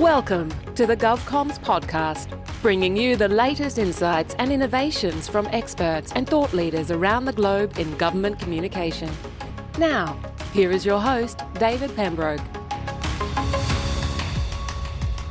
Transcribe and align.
Welcome 0.00 0.50
to 0.74 0.84
the 0.84 0.94
GovComms 0.94 1.58
podcast, 1.58 2.28
bringing 2.60 2.98
you 2.98 3.16
the 3.16 3.28
latest 3.28 3.78
insights 3.78 4.34
and 4.38 4.52
innovations 4.52 5.26
from 5.26 5.46
experts 5.52 6.12
and 6.14 6.28
thought 6.28 6.52
leaders 6.52 6.90
around 6.90 7.24
the 7.24 7.32
globe 7.32 7.78
in 7.78 7.96
government 7.96 8.38
communication. 8.38 9.10
Now, 9.78 10.20
here 10.52 10.70
is 10.70 10.84
your 10.84 11.00
host, 11.00 11.40
David 11.54 11.96
Pembroke. 11.96 12.42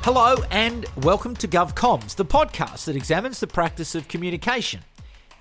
Hello 0.01 0.37
and 0.49 0.87
welcome 1.03 1.35
to 1.35 1.47
GovComms, 1.47 2.15
the 2.15 2.25
podcast 2.25 2.85
that 2.85 2.95
examines 2.95 3.39
the 3.39 3.45
practice 3.45 3.93
of 3.93 4.07
communication 4.07 4.81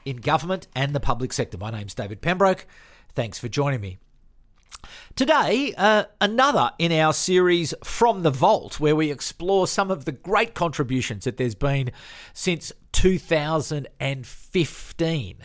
in 0.04 0.18
government 0.18 0.66
and 0.76 0.94
the 0.94 1.00
public 1.00 1.32
sector. 1.32 1.56
My 1.56 1.70
name's 1.70 1.94
David 1.94 2.20
Pembroke. 2.20 2.66
Thanks 3.14 3.38
for 3.38 3.48
joining 3.48 3.80
me. 3.80 3.96
Today, 5.16 5.72
uh, 5.78 6.06
another 6.20 6.72
in 6.76 6.90
our 6.90 7.12
series 7.12 7.72
From 7.84 8.24
the 8.24 8.32
Vault, 8.32 8.80
where 8.80 8.96
we 8.96 9.12
explore 9.12 9.68
some 9.68 9.92
of 9.92 10.06
the 10.06 10.12
great 10.12 10.54
contributions 10.54 11.22
that 11.22 11.36
there's 11.36 11.54
been 11.54 11.92
since 12.32 12.72
2015. 12.90 15.36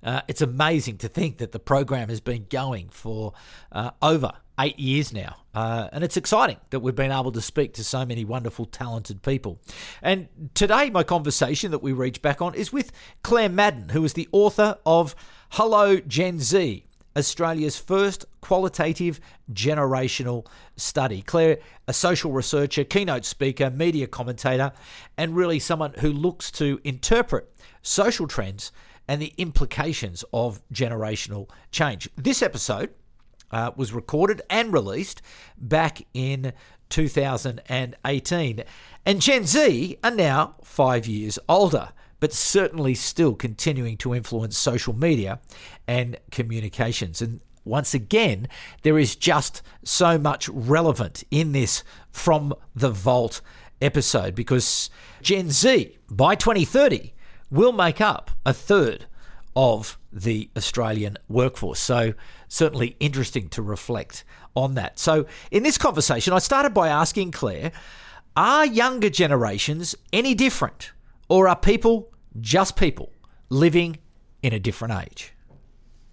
Uh, 0.00 0.20
it's 0.28 0.40
amazing 0.40 0.98
to 0.98 1.08
think 1.08 1.38
that 1.38 1.50
the 1.50 1.58
program 1.58 2.08
has 2.08 2.20
been 2.20 2.46
going 2.48 2.88
for 2.90 3.32
uh, 3.72 3.90
over 4.00 4.30
eight 4.60 4.78
years 4.78 5.12
now. 5.12 5.34
Uh, 5.52 5.88
and 5.90 6.04
it's 6.04 6.16
exciting 6.16 6.58
that 6.70 6.78
we've 6.78 6.94
been 6.94 7.10
able 7.10 7.32
to 7.32 7.40
speak 7.40 7.74
to 7.74 7.82
so 7.82 8.06
many 8.06 8.24
wonderful, 8.24 8.64
talented 8.64 9.22
people. 9.22 9.58
And 10.02 10.28
today, 10.54 10.88
my 10.88 11.02
conversation 11.02 11.72
that 11.72 11.82
we 11.82 11.90
reach 11.90 12.22
back 12.22 12.40
on 12.40 12.54
is 12.54 12.72
with 12.72 12.92
Claire 13.24 13.48
Madden, 13.48 13.88
who 13.88 14.04
is 14.04 14.12
the 14.12 14.28
author 14.30 14.78
of 14.86 15.16
Hello 15.50 15.96
Gen 15.96 16.38
Z 16.38 16.85
Australia's 17.16 17.78
first 17.78 18.26
qualitative 18.40 19.20
generational 19.52 20.46
study. 20.76 21.22
Claire, 21.22 21.58
a 21.88 21.92
social 21.92 22.32
researcher, 22.32 22.84
keynote 22.84 23.24
speaker, 23.24 23.70
media 23.70 24.06
commentator, 24.06 24.72
and 25.16 25.34
really 25.34 25.58
someone 25.58 25.94
who 25.98 26.12
looks 26.12 26.50
to 26.52 26.80
interpret 26.84 27.52
social 27.82 28.26
trends 28.26 28.72
and 29.08 29.22
the 29.22 29.32
implications 29.38 30.24
of 30.32 30.60
generational 30.72 31.48
change. 31.70 32.08
This 32.16 32.42
episode 32.42 32.90
uh, 33.50 33.70
was 33.76 33.92
recorded 33.92 34.42
and 34.50 34.72
released 34.72 35.22
back 35.56 36.02
in 36.12 36.52
2018. 36.88 38.64
And 39.04 39.20
Gen 39.20 39.44
Z 39.44 39.98
are 40.02 40.10
now 40.10 40.56
five 40.62 41.06
years 41.06 41.38
older 41.48 41.90
but 42.20 42.32
certainly 42.32 42.94
still 42.94 43.34
continuing 43.34 43.96
to 43.98 44.14
influence 44.14 44.56
social 44.56 44.94
media 44.94 45.40
and 45.86 46.18
communications. 46.30 47.20
And 47.20 47.40
once 47.64 47.94
again, 47.94 48.48
there 48.82 48.98
is 48.98 49.16
just 49.16 49.62
so 49.84 50.18
much 50.18 50.48
relevant 50.48 51.24
in 51.30 51.52
this 51.52 51.82
from 52.10 52.54
the 52.74 52.90
vault 52.90 53.40
episode 53.80 54.34
because 54.34 54.88
Gen 55.20 55.50
Z 55.50 55.98
by 56.08 56.34
2030 56.34 57.12
will 57.50 57.72
make 57.72 58.00
up 58.00 58.30
a 58.44 58.52
third 58.52 59.06
of 59.54 59.98
the 60.12 60.50
Australian 60.56 61.16
workforce. 61.28 61.80
So, 61.80 62.14
certainly 62.48 62.96
interesting 63.00 63.48
to 63.50 63.62
reflect 63.62 64.24
on 64.54 64.74
that. 64.74 64.98
So, 64.98 65.26
in 65.50 65.62
this 65.62 65.78
conversation, 65.78 66.32
I 66.32 66.38
started 66.38 66.74
by 66.74 66.88
asking 66.88 67.32
Claire 67.32 67.72
Are 68.36 68.66
younger 68.66 69.10
generations 69.10 69.94
any 70.12 70.34
different? 70.34 70.92
Or 71.28 71.48
are 71.48 71.56
people 71.56 72.12
just 72.40 72.76
people 72.76 73.12
living 73.48 73.98
in 74.42 74.52
a 74.52 74.58
different 74.58 74.94
age? 74.94 75.32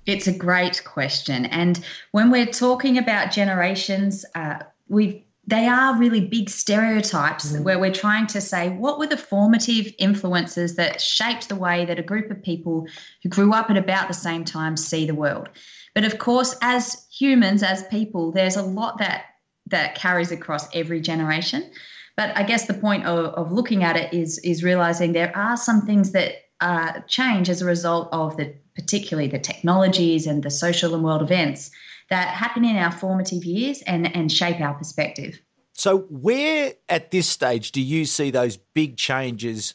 It's 0.05 0.27
a 0.27 0.37
great 0.37 0.83
question. 0.83 1.45
And 1.45 1.83
when 2.11 2.29
we're 2.29 2.45
talking 2.45 2.97
about 2.97 3.31
generations, 3.31 4.25
uh, 4.35 4.59
we 4.89 5.25
they 5.45 5.67
are 5.67 5.97
really 5.97 6.21
big 6.21 6.49
stereotypes 6.49 7.51
mm. 7.51 7.63
where 7.63 7.77
we're 7.77 7.91
trying 7.91 8.27
to 8.27 8.39
say 8.39 8.69
what 8.69 8.97
were 8.97 9.07
the 9.07 9.17
formative 9.17 9.93
influences 9.99 10.75
that 10.75 11.01
shaped 11.01 11.49
the 11.49 11.55
way 11.55 11.83
that 11.83 11.99
a 11.99 12.03
group 12.03 12.31
of 12.31 12.41
people 12.41 12.87
who 13.21 13.29
grew 13.29 13.53
up 13.53 13.69
at 13.69 13.75
about 13.75 14.07
the 14.07 14.13
same 14.13 14.45
time 14.45 14.77
see 14.77 15.05
the 15.05 15.13
world. 15.13 15.49
But 15.93 16.05
of 16.05 16.17
course, 16.17 16.55
as 16.61 17.05
humans, 17.11 17.61
as 17.61 17.83
people, 17.87 18.31
there's 18.31 18.55
a 18.55 18.63
lot 18.63 18.97
that 18.99 19.25
that 19.67 19.95
carries 19.95 20.31
across 20.31 20.67
every 20.73 20.99
generation. 20.99 21.71
But 22.15 22.37
I 22.37 22.43
guess 22.43 22.67
the 22.67 22.73
point 22.73 23.05
of, 23.05 23.33
of 23.33 23.51
looking 23.51 23.83
at 23.83 23.95
it 23.95 24.13
is 24.13 24.37
is 24.39 24.63
realizing 24.63 25.13
there 25.13 25.35
are 25.35 25.57
some 25.57 25.81
things 25.81 26.11
that 26.11 26.35
uh, 26.61 26.99
change 27.07 27.49
as 27.49 27.61
a 27.61 27.65
result 27.65 28.09
of 28.11 28.37
the 28.37 28.55
particularly 28.75 29.29
the 29.29 29.39
technologies 29.39 30.25
and 30.27 30.43
the 30.43 30.49
social 30.49 30.95
and 30.95 31.03
world 31.03 31.21
events 31.21 31.71
that 32.09 32.27
happen 32.29 32.65
in 32.65 32.75
our 32.77 32.91
formative 32.91 33.43
years 33.43 33.81
and 33.83 34.15
and 34.15 34.31
shape 34.31 34.59
our 34.59 34.73
perspective. 34.73 35.39
So, 35.73 35.99
where 36.09 36.73
at 36.87 37.11
this 37.11 37.27
stage 37.27 37.71
do 37.71 37.81
you 37.81 38.05
see 38.05 38.29
those 38.29 38.57
big 38.57 38.97
changes 38.97 39.73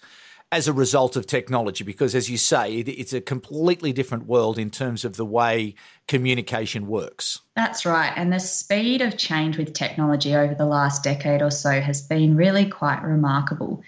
as 0.50 0.66
a 0.66 0.72
result 0.72 1.16
of 1.16 1.26
technology 1.26 1.84
because 1.84 2.15
as 2.15 2.31
you 2.31 2.38
say 2.38 2.76
it's 2.76 3.12
a 3.12 3.20
completely 3.20 3.93
different 3.93 4.26
world 4.26 4.59
in 4.59 4.70
terms 4.70 5.05
of 5.05 5.16
the 5.16 5.26
way 5.26 5.75
communication 6.08 6.88
works. 6.88 7.41
That's 7.54 7.86
right. 7.86 8.12
And 8.16 8.32
the 8.32 8.41
speed 8.41 9.02
of 9.02 9.16
change 9.16 9.58
with 9.58 9.74
technology 9.74 10.34
over 10.34 10.54
the 10.54 10.66
last 10.66 11.04
decade 11.04 11.42
or 11.42 11.50
so 11.50 11.80
has 11.80 12.02
been 12.02 12.34
really 12.34 12.66
quite 12.66 13.02
remarkable 13.02 13.82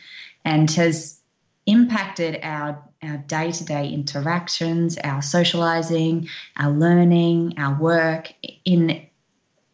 and 0.45 0.71
has 0.73 1.19
impacted 1.67 2.39
our 2.43 2.83
our 3.03 3.19
day-to-day 3.19 3.89
interactions 3.89 4.99
our 5.05 5.23
socializing 5.23 6.29
our 6.57 6.71
learning 6.71 7.55
our 7.59 7.79
work 7.81 8.33
in 8.65 9.07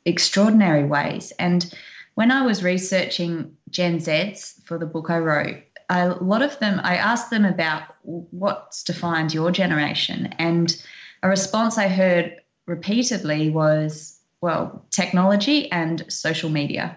extraordinary 0.05 0.84
ways. 0.84 1.33
And 1.39 1.73
when 2.15 2.33
i 2.33 2.45
was 2.45 2.63
researching 2.63 3.57
gen 3.71 4.01
z's 4.01 4.61
for 4.65 4.78
the 4.78 4.87
book 4.87 5.11
i 5.11 5.19
wrote 5.19 5.63
a 5.89 6.09
lot 6.21 6.43
of 6.43 6.59
them, 6.59 6.81
I 6.83 6.97
asked 6.97 7.31
them 7.31 7.45
about 7.45 7.83
what's 8.03 8.83
defined 8.83 9.33
your 9.33 9.51
generation. 9.51 10.34
And 10.39 10.75
a 11.22 11.28
response 11.28 11.78
I 11.78 11.88
heard 11.88 12.41
repeatedly 12.66 13.50
was, 13.50 14.19
well, 14.41 14.84
technology 14.91 15.71
and 15.72 16.04
social 16.09 16.50
media. 16.50 16.97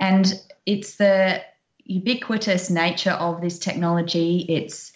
And 0.00 0.34
it's 0.66 0.96
the 0.96 1.42
ubiquitous 1.84 2.70
nature 2.70 3.12
of 3.12 3.40
this 3.40 3.58
technology. 3.58 4.44
It's 4.48 4.92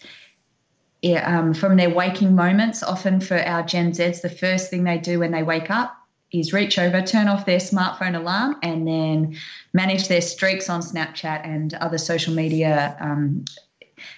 um, 1.23 1.53
from 1.53 1.75
their 1.75 1.89
waking 1.89 2.35
moments, 2.35 2.81
often 2.81 3.19
for 3.19 3.37
our 3.37 3.63
Gen 3.63 3.91
Zs, 3.91 4.21
the 4.21 4.29
first 4.29 4.69
thing 4.69 4.83
they 4.83 4.97
do 4.97 5.19
when 5.19 5.31
they 5.31 5.43
wake 5.43 5.69
up 5.69 5.97
is 6.31 6.53
reach 6.53 6.79
over, 6.79 7.01
turn 7.01 7.27
off 7.27 7.45
their 7.45 7.59
smartphone 7.59 8.15
alarm, 8.15 8.55
and 8.63 8.87
then 8.87 9.37
manage 9.73 10.07
their 10.07 10.21
streaks 10.21 10.69
on 10.69 10.81
Snapchat 10.81 11.45
and 11.45 11.73
other 11.75 11.97
social 11.97 12.33
media 12.33 12.95
um, 12.99 13.43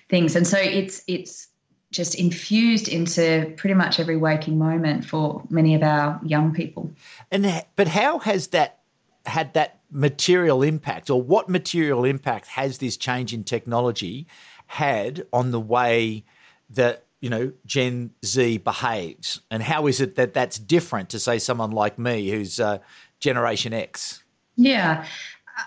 things. 0.10 0.36
And 0.36 0.48
so 0.48 0.58
it's 0.58 1.04
it's 1.08 1.48
just 1.96 2.16
infused 2.16 2.90
into 2.90 3.54
pretty 3.56 3.74
much 3.74 4.00
every 4.00 4.18
waking 4.18 4.58
moment 4.58 5.06
for 5.06 5.42
many 5.50 5.76
of 5.76 5.82
our 5.82 6.20
young 6.24 6.54
people. 6.54 6.92
And 7.32 7.64
but 7.76 7.88
how 7.88 8.20
has 8.20 8.48
that 8.48 8.80
had 9.26 9.54
that 9.54 9.80
material 9.90 10.62
impact, 10.62 11.10
or 11.10 11.22
what 11.22 11.48
material 11.48 12.04
impact 12.04 12.48
has 12.48 12.80
this 12.80 12.98
change 12.98 13.34
in 13.34 13.44
technology 13.44 14.28
had 14.68 15.26
on 15.32 15.52
the 15.52 15.60
way 15.60 16.26
that 16.72 17.06
you 17.22 17.30
know 17.30 17.54
Gen 17.66 18.12
Z 18.26 18.58
behaves, 18.58 19.40
and 19.50 19.64
how 19.64 19.88
is 19.88 20.02
it 20.02 20.16
that 20.16 20.34
that's 20.34 20.60
different 20.60 21.10
to 21.10 21.20
say 21.20 21.40
someone 21.40 21.72
like 21.72 21.98
me 21.98 22.30
who's 22.30 22.60
uh, 22.60 22.80
Generation 23.20 23.72
X? 23.74 24.22
Yeah, 24.58 25.06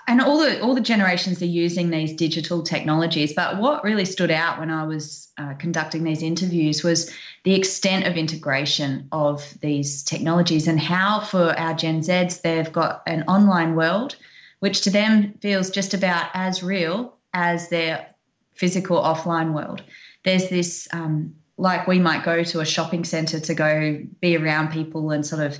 and 0.06 0.20
all 0.20 0.38
the 0.38 0.60
all 0.60 0.74
the 0.74 0.80
generations 0.80 1.40
are 1.40 1.46
using 1.46 1.90
these 1.90 2.12
digital 2.12 2.62
technologies. 2.62 3.32
But 3.32 3.58
what 3.58 3.84
really 3.84 4.04
stood 4.04 4.30
out 4.30 4.58
when 4.58 4.70
I 4.70 4.84
was 4.84 5.28
uh, 5.38 5.54
conducting 5.54 6.04
these 6.04 6.22
interviews 6.22 6.82
was 6.82 7.10
the 7.44 7.54
extent 7.54 8.06
of 8.06 8.16
integration 8.16 9.08
of 9.12 9.58
these 9.60 10.02
technologies 10.02 10.68
and 10.68 10.78
how 10.78 11.20
for 11.20 11.58
our 11.58 11.74
Gen 11.74 12.00
Zs 12.00 12.42
they've 12.42 12.72
got 12.72 13.02
an 13.06 13.22
online 13.22 13.76
world, 13.76 14.16
which 14.60 14.82
to 14.82 14.90
them 14.90 15.34
feels 15.40 15.70
just 15.70 15.94
about 15.94 16.28
as 16.34 16.62
real 16.62 17.14
as 17.32 17.68
their 17.68 18.08
physical 18.52 19.00
offline 19.00 19.54
world. 19.54 19.82
There's 20.24 20.48
this 20.48 20.88
um, 20.92 21.34
like 21.56 21.86
we 21.86 21.98
might 21.98 22.24
go 22.24 22.44
to 22.44 22.60
a 22.60 22.66
shopping 22.66 23.04
center 23.04 23.40
to 23.40 23.54
go 23.54 24.00
be 24.20 24.36
around 24.36 24.70
people 24.70 25.10
and 25.10 25.26
sort 25.26 25.42
of 25.42 25.58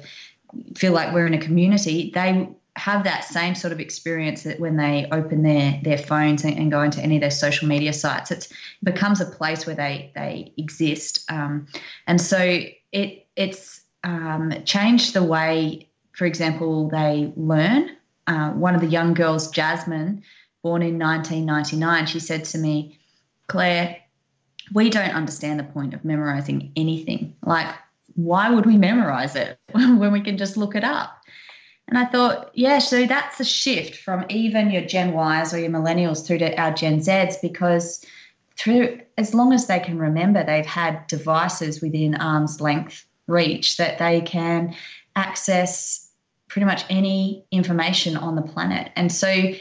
feel 0.77 0.93
like 0.93 1.13
we're 1.13 1.27
in 1.27 1.35
a 1.35 1.41
community, 1.41 2.11
they 2.15 2.49
have 2.79 3.05
that 3.05 3.25
same 3.25 3.55
sort 3.55 3.73
of 3.73 3.81
experience 3.81 4.45
that 4.45 4.61
when 4.61 4.77
they 4.77 5.07
open 5.13 5.43
their 5.43 5.81
their 5.83 5.99
phones 5.99 6.45
and, 6.45 6.57
and 6.57 6.71
go 6.71 6.83
into 6.83 7.01
any 7.03 7.17
of 7.17 7.21
their 7.21 7.31
social 7.31 7.69
media 7.69 7.93
sites, 7.93 8.31
it 8.31 8.49
becomes 8.83 9.21
a 9.21 9.27
place 9.27 9.67
where 9.67 9.77
they 9.77 10.13
they 10.15 10.53
exist, 10.57 11.25
um, 11.31 11.67
and 12.07 12.21
so 12.21 12.61
it 12.93 13.27
it's 13.37 13.83
um, 14.05 14.53
changed 14.65 15.15
the 15.15 15.23
way, 15.23 15.89
for 16.13 16.25
example, 16.25 16.89
they 16.89 17.33
learn. 17.37 17.91
Uh, 18.27 18.51
one 18.51 18.75
of 18.75 18.83
the 18.83 18.87
young 18.87 19.15
girls, 19.15 19.51
Jasmine, 19.51 20.23
born 20.63 20.83
in 20.83 20.99
1999, 20.99 22.07
she 22.07 22.21
said 22.21 22.45
to 22.45 22.59
me, 22.59 22.99
Claire, 23.47 23.97
we 24.75 24.91
don't 24.91 25.15
understand 25.15 25.59
the 25.59 25.65
point 25.65 25.95
of 25.95 26.05
memorizing 26.05 26.73
anything. 26.77 27.35
Like, 27.43 27.75
why 28.15 28.51
would 28.51 28.67
we 28.67 28.77
memorize 28.77 29.35
it 29.35 29.59
when 29.73 30.13
we 30.13 30.21
can 30.21 30.37
just 30.37 30.57
look 30.57 30.75
it 30.75 30.85
up? 30.85 31.18
And 31.89 31.97
I 31.99 32.05
thought, 32.05 32.51
yeah, 32.55 32.79
so 32.79 33.07
that's 33.07 33.41
a 33.41 33.45
shift 33.45 33.97
from 33.97 34.27
even 34.29 34.71
your 34.71 34.83
Gen 34.83 35.09
Ys 35.09 35.55
or 35.55 35.59
your 35.59 35.71
millennials 35.71 36.27
through 36.27 36.39
to 36.39 36.61
our 36.61 36.73
Gen 36.73 37.01
Zs 37.01 37.41
because 37.41 38.05
through 38.57 39.01
as 39.17 39.35
long 39.35 39.53
as 39.53 39.67
they 39.67 39.79
can 39.79 39.99
remember, 39.99 40.45
they've 40.45 40.67
had 40.67 41.07
devices 41.07 41.81
within 41.81 42.15
arm's 42.17 42.61
length 42.61 43.07
reach 43.27 43.77
that 43.79 43.99
they 43.99 44.21
can 44.21 44.75
access 45.17 46.11
pretty 46.49 46.67
much 46.67 46.85
any 46.91 47.45
information 47.51 48.17
on 48.17 48.35
the 48.35 48.43
planet. 48.43 48.91
And 48.97 49.11
so 49.13 49.53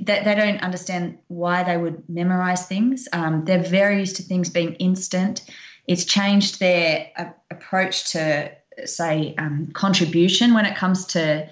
that 0.00 0.24
they 0.24 0.34
don't 0.34 0.62
understand 0.62 1.18
why 1.28 1.62
they 1.62 1.76
would 1.76 2.02
memorize 2.08 2.66
things. 2.66 3.08
Um, 3.12 3.44
they're 3.44 3.62
very 3.62 4.00
used 4.00 4.16
to 4.16 4.22
things 4.22 4.50
being 4.50 4.74
instant. 4.74 5.44
It's 5.86 6.04
changed 6.04 6.60
their 6.60 7.10
uh, 7.16 7.30
approach 7.50 8.12
to, 8.12 8.52
say, 8.84 9.34
um, 9.38 9.70
contribution 9.72 10.54
when 10.54 10.66
it 10.66 10.76
comes 10.76 11.06
to, 11.06 11.48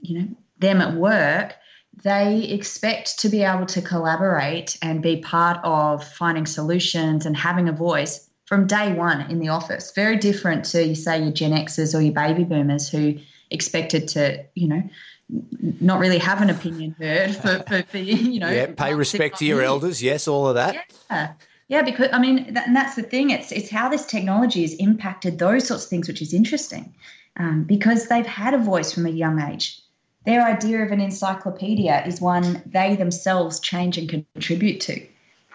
you 0.00 0.18
know, 0.18 0.28
them 0.58 0.80
at 0.80 0.94
work. 0.94 1.56
They 2.02 2.44
expect 2.44 3.18
to 3.20 3.28
be 3.28 3.42
able 3.42 3.66
to 3.66 3.82
collaborate 3.82 4.78
and 4.80 5.02
be 5.02 5.18
part 5.20 5.58
of 5.62 6.02
finding 6.02 6.46
solutions 6.46 7.26
and 7.26 7.36
having 7.36 7.68
a 7.68 7.72
voice 7.72 8.28
from 8.46 8.66
day 8.66 8.92
one 8.94 9.30
in 9.30 9.38
the 9.38 9.48
office. 9.48 9.92
Very 9.94 10.16
different 10.16 10.64
to, 10.66 10.84
you 10.84 10.94
say, 10.94 11.22
your 11.22 11.32
Gen 11.32 11.52
Xers 11.52 11.94
or 11.94 12.00
your 12.00 12.14
baby 12.14 12.44
boomers 12.44 12.88
who 12.88 13.16
expected 13.50 14.08
to, 14.08 14.44
you 14.54 14.68
know, 14.68 14.82
not 15.80 15.98
really 16.00 16.18
have 16.18 16.42
an 16.42 16.50
opinion 16.50 16.94
heard 16.98 17.34
for, 17.42 17.62
for, 17.68 17.82
for 17.82 17.98
you 17.98 18.40
know. 18.40 18.50
Yeah, 18.50 18.72
pay 18.76 18.94
respect 18.94 19.38
to 19.38 19.44
your 19.44 19.62
elders. 19.62 20.02
Yes, 20.02 20.28
all 20.28 20.48
of 20.48 20.54
that. 20.54 20.76
Yeah. 21.10 21.32
Yeah, 21.72 21.80
because 21.80 22.10
I 22.12 22.18
mean, 22.18 22.52
that, 22.52 22.66
and 22.66 22.76
that's 22.76 22.96
the 22.96 23.02
thing. 23.02 23.30
It's 23.30 23.50
it's 23.50 23.70
how 23.70 23.88
this 23.88 24.04
technology 24.04 24.60
has 24.60 24.74
impacted 24.74 25.38
those 25.38 25.66
sorts 25.66 25.84
of 25.84 25.88
things, 25.88 26.06
which 26.06 26.20
is 26.20 26.34
interesting, 26.34 26.94
um, 27.38 27.64
because 27.64 28.08
they've 28.08 28.26
had 28.26 28.52
a 28.52 28.58
voice 28.58 28.92
from 28.92 29.06
a 29.06 29.10
young 29.10 29.40
age. 29.40 29.80
Their 30.26 30.42
idea 30.42 30.84
of 30.84 30.92
an 30.92 31.00
encyclopedia 31.00 32.04
is 32.06 32.20
one 32.20 32.62
they 32.66 32.94
themselves 32.94 33.58
change 33.58 33.96
and 33.96 34.06
contribute 34.06 34.82
to. 34.82 35.00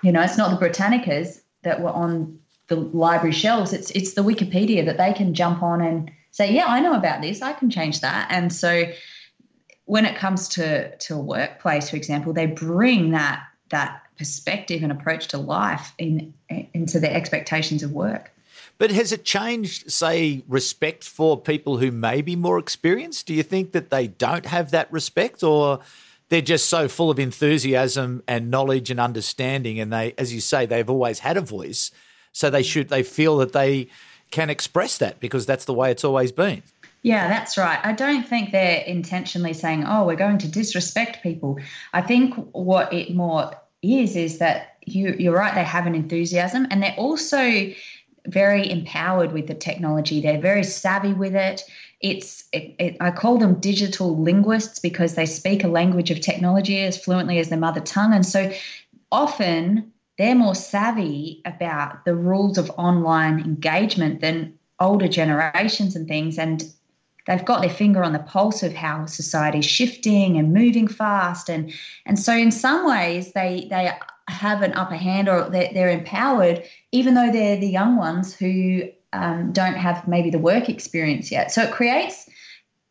You 0.02 0.12
know, 0.12 0.22
it's 0.22 0.40
not 0.40 0.60
the 0.60 0.66
Britannicas 0.66 1.42
that 1.62 1.82
were 1.82 1.92
on 1.92 2.40
the 2.68 2.78
library 2.78 3.32
shelves. 3.32 3.72
It's 3.72 3.92
it's 3.92 4.14
the 4.14 4.24
Wikipedia 4.24 4.84
that 4.88 4.98
they 4.98 5.14
can 5.14 5.36
jump 5.36 5.62
on 5.62 5.82
and 5.82 6.10
say, 6.32 6.52
yeah, 6.52 6.66
I 6.66 6.80
know 6.80 6.96
about 6.96 7.22
this. 7.22 7.44
I 7.44 7.54
can 7.54 7.70
change 7.70 8.02
that. 8.02 8.28
And 8.32 8.52
so 8.52 8.86
when 9.86 10.04
it 10.04 10.16
comes 10.16 10.48
to 10.48 10.98
to 10.98 11.14
a 11.14 11.22
workplace, 11.22 11.92
for 11.92 11.96
example, 11.96 12.34
they 12.34 12.48
bring 12.48 13.12
that 13.12 13.44
that 13.70 14.02
perspective 14.18 14.84
and 14.84 14.92
approach 14.92 15.28
to 15.30 15.38
life 15.38 15.94
in 15.98 16.34
into 16.74 17.00
their 17.00 17.14
expectations 17.14 17.84
of 17.84 17.92
work. 17.92 18.32
But 18.78 18.92
has 18.92 19.12
it 19.12 19.26
changed, 19.26 19.92
say, 19.92 20.44
respect 20.48 21.04
for 21.04 21.40
people 21.40 21.78
who 21.78 21.92
may 21.92 22.22
be 22.22 22.36
more 22.36 22.60
experienced? 22.60 23.26
Do 23.26 23.34
you 23.34 23.44
think 23.44 23.72
that 23.72 23.90
they 23.90 24.08
don't 24.08 24.46
have 24.46 24.72
that 24.72 24.92
respect, 24.92 25.44
or 25.44 25.80
they're 26.30 26.42
just 26.42 26.70
so 26.70 26.88
full 26.88 27.10
of 27.10 27.20
enthusiasm 27.20 28.22
and 28.28 28.52
knowledge 28.52 28.92
and 28.92 29.00
understanding, 29.00 29.80
and 29.80 29.92
they, 29.92 30.14
as 30.18 30.34
you 30.34 30.42
say, 30.42 30.66
they've 30.66 30.90
always 30.90 31.20
had 31.20 31.38
a 31.38 31.42
voice, 31.42 31.92
so 32.34 32.50
they 32.50 32.64
should 32.64 32.90
they 32.90 33.04
feel 33.04 33.38
that 33.38 33.54
they 33.54 33.88
can 34.30 34.50
express 34.50 34.98
that 34.98 35.20
because 35.20 35.46
that's 35.46 35.66
the 35.66 35.74
way 35.74 35.90
it's 35.90 36.04
always 36.04 36.32
been. 36.32 36.62
Yeah, 37.02 37.28
that's 37.30 37.58
right. 37.58 37.80
I 37.84 37.94
don't 37.94 38.28
think 38.28 38.52
they're 38.52 38.82
intentionally 38.82 39.54
saying, 39.54 39.86
oh, 39.88 40.06
we're 40.06 40.16
going 40.16 40.40
to 40.40 40.48
disrespect 40.48 41.24
people. 41.24 41.58
I 41.94 42.02
think 42.02 42.34
what 42.52 42.92
it 42.92 43.16
more 43.16 43.52
is 43.82 44.16
is 44.16 44.40
that 44.40 44.78
you, 44.86 45.16
you're 45.20 45.36
right, 45.36 45.54
they 45.54 45.64
have 45.64 45.86
an 45.86 45.96
enthusiasm 45.96 46.68
and 46.72 46.82
they're 46.82 46.96
also 46.98 47.72
very 48.28 48.70
empowered 48.70 49.32
with 49.32 49.48
the 49.48 49.54
technology. 49.54 50.22
They're 50.22 50.40
very 50.40 50.64
savvy 50.64 51.14
with 51.14 51.36
it. 51.36 51.64
It's 52.02 52.44
it, 52.52 52.76
it, 52.80 52.98
I 53.00 53.12
call 53.12 53.38
them 53.38 53.60
digital 53.60 54.22
linguists 54.22 54.80
because 54.80 55.16
they 55.16 55.26
speak 55.26 55.64
a 55.64 55.68
language 55.68 56.12
of 56.12 56.22
technology 56.22 56.80
as 56.80 56.98
fluently 56.98 57.40
as 57.40 57.50
their 57.50 57.58
mother 57.58 57.82
tongue, 57.82 58.14
and 58.14 58.26
so 58.26 58.52
often 59.12 59.92
they're 60.18 60.36
more 60.36 60.56
savvy 60.56 61.42
about 61.46 62.06
the 62.06 62.16
rules 62.16 62.58
of 62.58 62.72
online 62.72 63.40
engagement 63.40 64.22
than 64.22 64.58
older 64.80 65.08
generations 65.08 65.96
and 65.96 66.08
things. 66.08 66.38
And 66.38 66.64
they've 67.28 67.46
got 67.46 67.62
their 67.62 67.70
finger 67.70 68.04
on 68.04 68.14
the 68.14 68.20
pulse 68.20 68.64
of 68.64 68.74
how 68.74 69.06
society 69.06 69.60
is 69.60 69.66
shifting 69.66 70.38
and 70.38 70.54
moving 70.54 70.88
fast. 70.88 71.50
And, 71.50 71.74
and 72.06 72.18
so, 72.20 72.34
in 72.34 72.52
some 72.52 72.88
ways, 72.88 73.34
they, 73.34 73.68
they 73.70 73.92
have 74.30 74.62
an 74.62 74.74
upper 74.74 74.96
hand 74.96 75.30
or 75.30 75.50
they're, 75.50 75.72
they're 75.74 75.90
empowered, 75.90 76.64
even 76.92 77.14
though 77.14 77.32
they're 77.32 77.58
the 77.58 77.70
young 77.70 77.98
ones 77.98 78.36
who 78.36 78.84
um, 79.14 79.52
don't 79.54 79.76
have 79.76 80.08
maybe 80.08 80.30
the 80.30 80.40
work 80.40 80.70
experience 80.70 81.32
yet. 81.32 81.52
So, 81.52 81.64
it 81.64 81.72
creates 81.72 82.28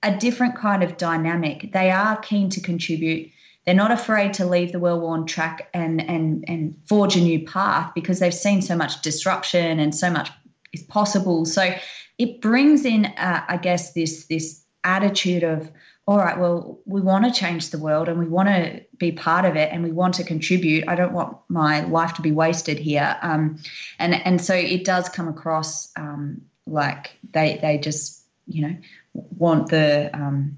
a 0.03 0.17
different 0.17 0.56
kind 0.56 0.82
of 0.82 0.97
dynamic. 0.97 1.73
They 1.73 1.91
are 1.91 2.17
keen 2.19 2.50
to 2.50 2.61
contribute 2.61 3.31
they're 3.67 3.75
not 3.75 3.91
afraid 3.91 4.32
to 4.35 4.47
leave 4.47 4.71
the 4.71 4.79
well-worn 4.79 5.27
track 5.27 5.69
and 5.75 6.00
and 6.09 6.44
and 6.47 6.75
forge 6.87 7.17
a 7.17 7.21
new 7.21 7.44
path 7.44 7.91
because 7.94 8.21
they've 8.21 8.32
seen 8.32 8.62
so 8.62 8.77
much 8.77 9.03
disruption 9.03 9.81
and 9.81 9.93
so 9.94 10.09
much 10.09 10.31
is 10.73 10.85
possible. 10.85 11.44
So 11.44 11.75
it 12.19 12.41
brings 12.41 12.85
in, 12.85 13.07
uh, 13.07 13.45
I 13.49 13.57
guess, 13.57 13.93
this 13.93 14.27
this 14.27 14.65
attitude 14.85 15.43
of 15.43 15.71
all 16.09 16.19
right, 16.19 16.39
well, 16.39 16.79
we 16.87 17.01
want 17.01 17.25
to 17.25 17.33
change 17.33 17.71
the 17.71 17.79
world 17.79 18.09
and 18.09 18.17
we 18.17 18.29
want 18.29 18.49
to 18.49 18.81
be 18.97 19.11
part 19.11 19.45
of 19.45 19.57
it 19.57 19.73
and 19.73 19.83
we 19.83 19.91
want 19.91 20.15
to 20.15 20.25
contribute. 20.25 20.85
I 20.87 20.95
don't 20.95 21.13
want 21.13 21.37
my 21.49 21.81
life 21.81 22.15
to 22.15 22.23
be 22.23 22.31
wasted 22.31 22.79
here. 22.79 23.17
Um, 23.23 23.59
and 23.99 24.15
and 24.15 24.41
so 24.41 24.55
it 24.55 24.85
does 24.85 25.09
come 25.09 25.27
across 25.27 25.91
um, 25.97 26.43
like 26.67 27.19
they 27.33 27.59
they 27.61 27.79
just 27.79 28.23
you 28.47 28.69
know 28.69 28.77
want 29.15 29.69
the 29.69 30.11
um, 30.15 30.57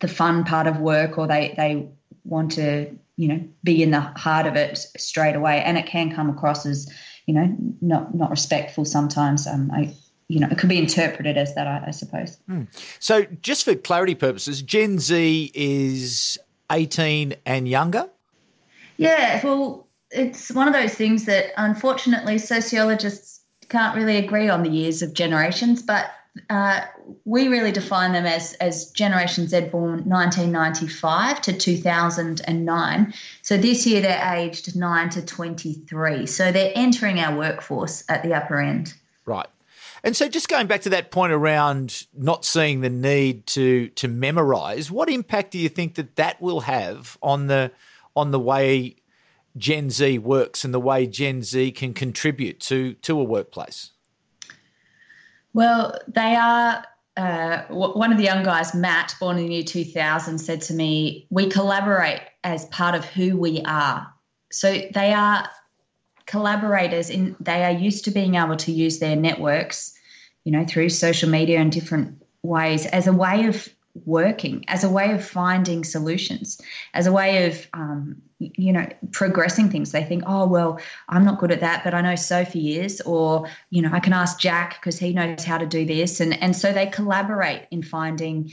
the 0.00 0.08
fun 0.08 0.44
part 0.44 0.66
of 0.66 0.80
work 0.80 1.18
or 1.18 1.26
they 1.26 1.52
they 1.56 1.86
want 2.24 2.52
to 2.52 2.96
you 3.16 3.28
know 3.28 3.44
be 3.62 3.82
in 3.82 3.90
the 3.90 4.00
heart 4.00 4.46
of 4.46 4.56
it 4.56 4.78
straight 4.96 5.36
away 5.36 5.62
and 5.62 5.76
it 5.76 5.86
can 5.86 6.14
come 6.14 6.30
across 6.30 6.64
as 6.64 6.90
you 7.26 7.34
know 7.34 7.54
not 7.82 8.14
not 8.14 8.30
respectful 8.30 8.86
sometimes 8.86 9.46
um, 9.46 9.70
I, 9.72 9.94
you 10.28 10.40
know 10.40 10.48
it 10.50 10.58
could 10.58 10.68
be 10.68 10.78
interpreted 10.78 11.36
as 11.36 11.54
that 11.54 11.66
i, 11.66 11.84
I 11.88 11.90
suppose 11.90 12.38
mm. 12.48 12.66
so 12.98 13.24
just 13.42 13.64
for 13.64 13.74
clarity 13.74 14.14
purposes 14.14 14.62
gen 14.62 14.98
z 14.98 15.50
is 15.54 16.38
18 16.70 17.34
and 17.46 17.68
younger 17.68 18.08
yeah 18.96 19.40
well 19.44 19.86
it's 20.10 20.50
one 20.52 20.68
of 20.68 20.74
those 20.74 20.94
things 20.94 21.24
that 21.24 21.52
unfortunately 21.56 22.38
sociologists 22.38 23.40
can't 23.68 23.96
really 23.96 24.16
agree 24.16 24.48
on 24.48 24.62
the 24.62 24.70
years 24.70 25.02
of 25.02 25.14
generations 25.14 25.82
but 25.82 26.10
uh, 26.50 26.80
we 27.24 27.48
really 27.48 27.70
define 27.70 28.12
them 28.12 28.26
as 28.26 28.54
as 28.54 28.90
Generation 28.90 29.46
Z 29.46 29.68
born 29.70 30.04
1995 30.04 31.40
to 31.42 31.52
2009. 31.52 33.14
So 33.42 33.56
this 33.56 33.86
year 33.86 34.00
they're 34.00 34.34
aged 34.34 34.74
9 34.74 35.10
to 35.10 35.24
23. 35.24 36.26
So 36.26 36.50
they're 36.50 36.72
entering 36.74 37.20
our 37.20 37.36
workforce 37.36 38.04
at 38.08 38.22
the 38.22 38.34
upper 38.34 38.60
end. 38.60 38.94
Right. 39.26 39.46
And 40.04 40.14
so 40.14 40.28
just 40.28 40.50
going 40.50 40.66
back 40.66 40.82
to 40.82 40.90
that 40.90 41.10
point 41.10 41.32
around 41.32 42.06
not 42.12 42.44
seeing 42.44 42.82
the 42.82 42.90
need 42.90 43.46
to 43.48 43.88
to 43.88 44.06
memorize, 44.06 44.90
what 44.90 45.08
impact 45.08 45.50
do 45.50 45.58
you 45.58 45.70
think 45.70 45.94
that 45.94 46.16
that 46.16 46.40
will 46.42 46.60
have 46.60 47.16
on 47.22 47.46
the 47.46 47.72
on 48.14 48.30
the 48.30 48.38
way 48.38 48.96
Gen 49.56 49.88
Z 49.88 50.18
works 50.18 50.62
and 50.62 50.74
the 50.74 50.78
way 50.78 51.06
Gen 51.06 51.42
Z 51.42 51.72
can 51.72 51.94
contribute 51.94 52.60
to 52.60 52.92
to 52.94 53.18
a 53.18 53.24
workplace? 53.24 53.92
Well, 55.54 55.98
they 56.06 56.36
are. 56.36 56.84
Uh, 57.16 57.62
one 57.68 58.10
of 58.10 58.18
the 58.18 58.24
young 58.24 58.42
guys, 58.42 58.74
Matt, 58.74 59.14
born 59.20 59.38
in 59.38 59.46
the 59.46 59.54
year 59.54 59.62
2000, 59.62 60.36
said 60.36 60.60
to 60.62 60.74
me, 60.74 61.28
We 61.30 61.48
collaborate 61.48 62.20
as 62.42 62.64
part 62.66 62.96
of 62.96 63.04
who 63.04 63.36
we 63.36 63.62
are. 63.64 64.12
So 64.50 64.82
they 64.92 65.12
are 65.12 65.48
collaborators 66.26 67.10
in 67.10 67.36
they 67.40 67.64
are 67.64 67.70
used 67.70 68.04
to 68.04 68.10
being 68.10 68.34
able 68.34 68.56
to 68.56 68.72
use 68.72 68.98
their 68.98 69.14
networks 69.14 69.93
you 70.44 70.52
know 70.52 70.64
through 70.64 70.88
social 70.88 71.28
media 71.28 71.58
and 71.58 71.72
different 71.72 72.22
ways 72.42 72.86
as 72.86 73.06
a 73.06 73.12
way 73.12 73.46
of 73.46 73.68
working 74.04 74.64
as 74.66 74.82
a 74.82 74.88
way 74.88 75.12
of 75.12 75.24
finding 75.24 75.84
solutions 75.84 76.60
as 76.94 77.06
a 77.06 77.12
way 77.12 77.46
of 77.46 77.66
um, 77.74 78.20
you 78.40 78.72
know 78.72 78.86
progressing 79.12 79.70
things. 79.70 79.92
They 79.92 80.02
think 80.02 80.24
oh 80.26 80.46
well 80.46 80.80
i'm 81.08 81.24
not 81.24 81.38
good 81.38 81.52
at 81.52 81.60
that 81.60 81.84
but 81.84 81.94
i 81.94 82.00
know 82.00 82.16
sophie 82.16 82.78
is 82.78 83.00
or 83.02 83.48
you 83.70 83.80
know 83.80 83.90
i 83.92 84.00
can 84.00 84.12
ask 84.12 84.40
jack 84.40 84.80
because 84.80 84.98
he 84.98 85.12
knows 85.12 85.44
how 85.44 85.58
to 85.58 85.66
do 85.66 85.84
this 85.86 86.20
and 86.20 86.40
and 86.42 86.56
so 86.56 86.72
they 86.72 86.86
collaborate 86.86 87.62
in 87.70 87.82
finding 87.82 88.50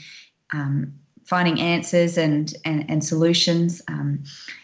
um, 0.54 0.94
finding 1.26 1.62
answers 1.62 2.18
and 2.18 2.54
and, 2.66 2.90
and 2.90 3.04
solutions. 3.04 3.82
Um, 3.88 4.24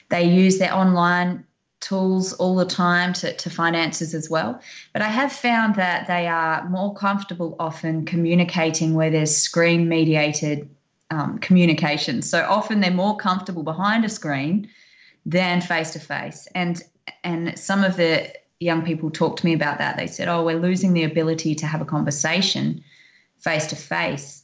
they 0.09 0.23
use 0.23 0.57
their 0.57 0.73
online 0.73 1.45
tools 1.79 2.33
all 2.33 2.55
the 2.55 2.65
time 2.65 3.13
to, 3.13 3.33
to 3.35 3.49
find 3.49 3.75
answers 3.75 4.13
as 4.13 4.29
well. 4.29 4.59
But 4.93 5.01
I 5.01 5.09
have 5.09 5.31
found 5.31 5.75
that 5.75 6.07
they 6.07 6.27
are 6.27 6.67
more 6.69 6.93
comfortable 6.93 7.55
often 7.59 8.05
communicating 8.05 8.93
where 8.93 9.09
there's 9.09 9.35
screen 9.35 9.87
mediated 9.87 10.69
um, 11.09 11.39
communication. 11.39 12.21
So 12.21 12.45
often 12.49 12.79
they're 12.79 12.91
more 12.91 13.15
comfortable 13.15 13.63
behind 13.63 14.05
a 14.05 14.09
screen 14.09 14.69
than 15.25 15.61
face 15.61 15.91
to 15.91 15.99
face. 15.99 16.47
And 16.55 16.81
and 17.23 17.57
some 17.57 17.83
of 17.83 17.95
the 17.95 18.33
young 18.59 18.83
people 18.83 19.09
talked 19.09 19.39
to 19.39 19.45
me 19.45 19.53
about 19.53 19.77
that. 19.77 19.97
They 19.97 20.07
said, 20.07 20.27
"Oh, 20.27 20.43
we're 20.43 20.59
losing 20.59 20.93
the 20.93 21.03
ability 21.03 21.55
to 21.55 21.67
have 21.67 21.81
a 21.81 21.85
conversation 21.85 22.83
face 23.39 23.67
to 23.67 23.75
face." 23.75 24.43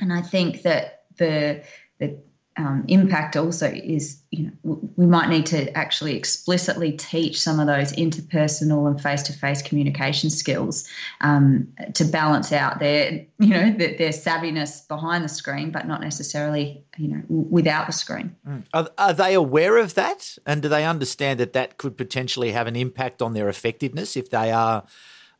And 0.00 0.12
I 0.12 0.20
think 0.20 0.62
that 0.62 1.04
the 1.16 1.62
the 1.98 2.18
um, 2.60 2.84
impact 2.88 3.36
also 3.36 3.66
is, 3.72 4.20
you 4.30 4.44
know, 4.44 4.80
we 4.96 5.06
might 5.06 5.30
need 5.30 5.46
to 5.46 5.74
actually 5.76 6.14
explicitly 6.14 6.92
teach 6.92 7.40
some 7.40 7.58
of 7.58 7.66
those 7.66 7.92
interpersonal 7.92 8.86
and 8.86 9.00
face-to-face 9.00 9.62
communication 9.62 10.28
skills 10.28 10.86
um, 11.22 11.66
to 11.94 12.04
balance 12.04 12.52
out 12.52 12.78
their, 12.78 13.12
you 13.38 13.48
know, 13.48 13.72
their, 13.72 13.96
their, 13.96 14.10
savviness 14.10 14.86
behind 14.86 15.24
the 15.24 15.28
screen, 15.28 15.70
but 15.70 15.88
not 15.88 16.02
necessarily, 16.02 16.84
you 16.98 17.08
know, 17.08 17.22
without 17.28 17.86
the 17.86 17.92
screen. 17.92 18.36
Mm. 18.46 18.64
Are, 18.74 18.90
are 18.98 19.14
they 19.14 19.32
aware 19.32 19.78
of 19.78 19.94
that, 19.94 20.36
and 20.44 20.60
do 20.60 20.68
they 20.68 20.84
understand 20.84 21.40
that 21.40 21.54
that 21.54 21.78
could 21.78 21.96
potentially 21.96 22.52
have 22.52 22.66
an 22.66 22.76
impact 22.76 23.22
on 23.22 23.32
their 23.32 23.48
effectiveness 23.48 24.16
if 24.16 24.28
they 24.28 24.52
are? 24.52 24.84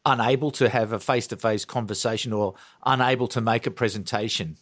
Unable 0.06 0.50
to 0.52 0.70
have 0.70 0.94
a 0.94 0.98
face 0.98 1.26
to 1.26 1.36
face 1.36 1.66
conversation 1.66 2.32
or 2.32 2.54
unable 2.86 3.28
to 3.28 3.42
make 3.42 3.66
a 3.66 3.70
presentation 3.70 4.56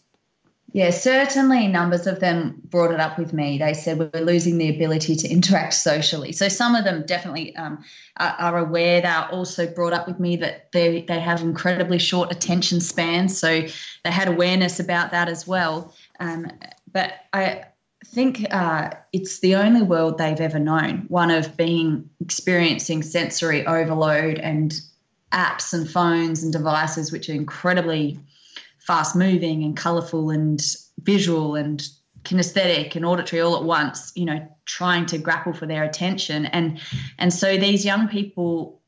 yeah, 0.73 0.91
certainly 0.91 1.67
numbers 1.67 2.07
of 2.07 2.21
them 2.21 2.61
brought 2.65 2.93
it 2.93 3.01
up 3.01 3.19
with 3.19 3.33
me. 3.33 3.57
They 3.57 3.73
said 3.73 3.99
we're 3.99 4.21
losing 4.21 4.59
the 4.59 4.69
ability 4.69 5.17
to 5.17 5.29
interact 5.29 5.73
socially. 5.73 6.33
So 6.33 6.49
some 6.49 6.75
of 6.75 6.85
them 6.85 7.07
definitely 7.07 7.57
um, 7.57 7.83
are, 8.19 8.37
are, 8.39 8.59
aware. 8.59 9.01
They're 9.01 9.29
also 9.33 9.67
brought 9.67 9.95
up 9.95 10.07
with 10.07 10.21
me 10.21 10.37
that 10.37 10.71
they, 10.73 11.03
they 11.03 11.21
have 11.21 11.41
incredibly 11.41 11.99
short 11.99 12.31
attention 12.31 12.83
spans. 12.83 13.39
So 13.39 13.63
they 14.05 14.11
had 14.11 14.29
awareness 14.29 14.79
about 14.79 15.11
that 15.11 15.29
as 15.29 15.47
well. 15.47 15.95
Um, 16.21 16.47
but 16.93 17.15
I 17.33 17.65
think 18.05 18.47
uh, 18.53 18.91
it's 19.15 19.41
the 19.41 19.55
only 19.55 19.83
world 19.83 20.19
they've 20.19 20.41
ever 20.41 20.59
known 20.59 21.07
one 21.09 21.31
of 21.31 21.57
being 21.57 22.09
experiencing 22.21 23.03
sensory 23.03 23.67
overload 23.67 24.39
and 24.39 24.79
apps 25.33 25.73
and 25.73 25.89
phones 25.89 26.43
and 26.43 26.53
devices, 26.53 27.11
which 27.11 27.31
are 27.31 27.35
incredibly 27.35 28.21
fast 28.89 29.15
moving 29.15 29.63
and 29.65 29.77
colorful 29.77 30.31
and 30.31 30.61
visual 31.03 31.55
and 31.55 31.87
kinesthetic 32.25 32.97
and 32.97 33.05
auditory 33.05 33.41
all 33.41 33.57
at 33.57 33.63
once 33.63 34.13
you 34.17 34.25
know 34.25 34.41
trying 34.69 35.07
to 35.07 35.19
grapple 35.19 35.53
for 35.53 35.67
their 35.67 35.83
attention. 35.83 36.47
And 36.47 36.81
and 37.19 37.33
so 37.33 37.57
these 37.57 37.85
young 37.85 38.07
people 38.09 38.81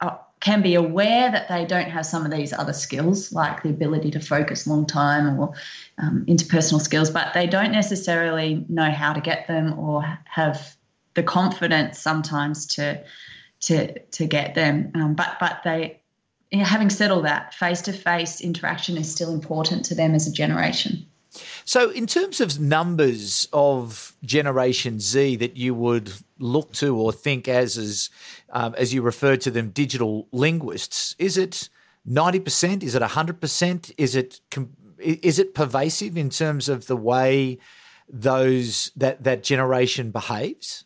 are, 0.00 0.20
can 0.40 0.62
be 0.62 0.74
aware 0.74 1.30
that 1.30 1.48
they 1.48 1.64
don't 1.66 1.90
have 1.90 2.06
some 2.06 2.24
of 2.24 2.30
these 2.30 2.52
other 2.52 2.72
skills 2.72 3.32
like 3.32 3.62
the 3.62 3.70
ability 3.70 4.10
to 4.12 4.20
focus 4.20 4.66
long 4.66 4.86
time 4.86 5.38
or 5.38 5.54
um, 5.98 6.24
interpersonal 6.26 6.80
skills 6.80 7.10
but 7.10 7.32
they 7.34 7.46
don't 7.46 7.72
necessarily 7.72 8.64
know 8.68 8.90
how 8.90 9.12
to 9.12 9.20
get 9.20 9.46
them 9.46 9.78
or 9.78 10.02
have 10.24 10.76
the 11.14 11.22
confidence 11.22 11.98
sometimes 11.98 12.66
to 12.66 13.02
to 13.60 13.98
to 14.00 14.26
get 14.26 14.54
them. 14.54 14.92
Um, 14.94 15.14
but 15.14 15.36
but 15.40 15.62
they 15.64 16.00
having 16.60 16.90
said 16.90 17.10
all 17.10 17.22
that, 17.22 17.54
face 17.54 17.82
to 17.82 17.92
face 17.92 18.40
interaction 18.40 18.96
is 18.96 19.10
still 19.10 19.32
important 19.32 19.84
to 19.86 19.94
them 19.94 20.14
as 20.14 20.26
a 20.26 20.32
generation. 20.32 21.06
So, 21.64 21.90
in 21.90 22.06
terms 22.06 22.40
of 22.40 22.60
numbers 22.60 23.48
of 23.52 24.14
Generation 24.24 25.00
Z 25.00 25.36
that 25.36 25.56
you 25.56 25.74
would 25.74 26.12
look 26.38 26.72
to 26.74 26.96
or 26.96 27.12
think 27.12 27.48
as 27.48 27.76
as 27.76 28.10
um, 28.50 28.74
as 28.76 28.94
you 28.94 29.02
refer 29.02 29.36
to 29.38 29.50
them, 29.50 29.70
digital 29.70 30.28
linguists, 30.30 31.16
is 31.18 31.36
it 31.36 31.68
ninety 32.04 32.38
percent? 32.40 32.82
Is 32.82 32.94
it 32.94 33.02
hundred 33.02 33.40
percent? 33.40 33.90
Is 33.98 34.14
it 34.14 34.40
is 34.98 35.38
it 35.38 35.54
pervasive 35.54 36.16
in 36.16 36.30
terms 36.30 36.68
of 36.68 36.86
the 36.86 36.96
way 36.96 37.58
those 38.08 38.92
that 38.96 39.24
that 39.24 39.42
generation 39.42 40.10
behaves? 40.10 40.84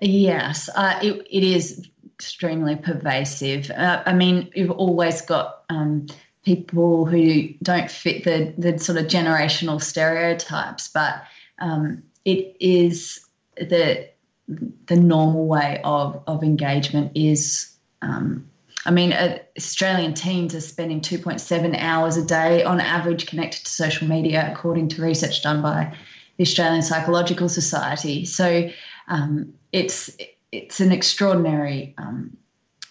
Yes, 0.00 0.68
uh, 0.74 0.98
it, 1.02 1.26
it 1.30 1.42
is 1.42 1.88
extremely 2.18 2.76
pervasive. 2.76 3.70
Uh, 3.70 4.02
I 4.06 4.12
mean, 4.14 4.50
you've 4.54 4.70
always 4.70 5.20
got 5.20 5.64
um, 5.68 6.06
people 6.44 7.04
who 7.04 7.48
don't 7.62 7.90
fit 7.90 8.24
the 8.24 8.54
the 8.56 8.78
sort 8.78 8.98
of 8.98 9.06
generational 9.06 9.82
stereotypes, 9.82 10.88
but 10.88 11.22
um, 11.58 12.02
it 12.24 12.56
is 12.58 13.20
the 13.56 14.08
the 14.48 14.96
normal 14.96 15.46
way 15.46 15.80
of 15.84 16.22
of 16.26 16.42
engagement 16.42 17.12
is. 17.14 17.72
Um, 18.02 18.48
I 18.84 18.92
mean, 18.92 19.12
uh, 19.12 19.38
Australian 19.58 20.14
teens 20.14 20.54
are 20.54 20.60
spending 20.60 21.00
2.7 21.00 21.76
hours 21.76 22.16
a 22.16 22.24
day 22.24 22.62
on 22.62 22.80
average 22.80 23.26
connected 23.26 23.64
to 23.64 23.70
social 23.70 24.06
media, 24.06 24.48
according 24.52 24.90
to 24.90 25.02
research 25.02 25.42
done 25.42 25.60
by 25.60 25.92
the 26.36 26.42
Australian 26.42 26.82
Psychological 26.82 27.48
Society. 27.48 28.24
So 28.24 28.70
um, 29.08 29.54
it's 29.72 30.16
it's 30.56 30.80
an 30.80 30.92
extraordinary 30.92 31.94
um, 31.98 32.36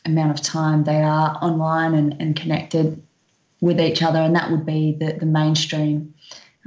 amount 0.05 0.37
of 0.37 0.45
time 0.45 0.83
they 0.83 1.01
are 1.01 1.37
online 1.41 1.93
and, 1.95 2.15
and 2.19 2.35
connected 2.35 3.01
with 3.61 3.79
each 3.79 4.03
other, 4.03 4.19
and 4.19 4.35
that 4.35 4.51
would 4.51 4.65
be 4.65 4.95
the, 4.99 5.13
the 5.19 5.25
mainstream 5.25 6.13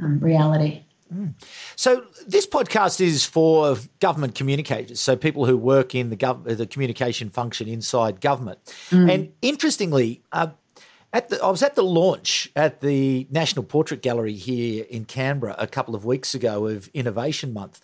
um, 0.03 0.19
reality. 0.21 0.83
Mm. 1.15 1.35
So 1.77 2.05
this 2.27 2.47
podcast 2.47 3.01
is 3.01 3.25
for 3.25 3.77
government 4.01 4.35
communicators, 4.35 5.01
so 5.01 5.17
people 5.17 5.47
who 5.47 5.57
work 5.57 5.95
in 5.95 6.11
the 6.11 6.17
gov- 6.17 6.45
the 6.57 6.67
communication 6.67 7.31
function 7.31 7.69
inside 7.69 8.21
government. 8.21 8.59
Mm. 8.91 9.13
And 9.13 9.33
interestingly, 9.41 10.23
uh, 10.33 10.49
at 11.13 11.31
the, 11.31 11.43
I 11.43 11.51
was 11.51 11.63
at 11.63 11.75
the 11.75 11.85
launch 11.85 12.51
at 12.55 12.81
the 12.81 13.27
National 13.31 13.65
Portrait 13.65 14.03
Gallery 14.03 14.35
here 14.35 14.85
in 14.91 15.05
Canberra 15.07 15.55
a 15.59 15.67
couple 15.67 15.95
of 15.95 16.05
weeks 16.05 16.35
ago 16.35 16.67
of 16.67 16.89
Innovation 16.93 17.55
Month, 17.55 17.81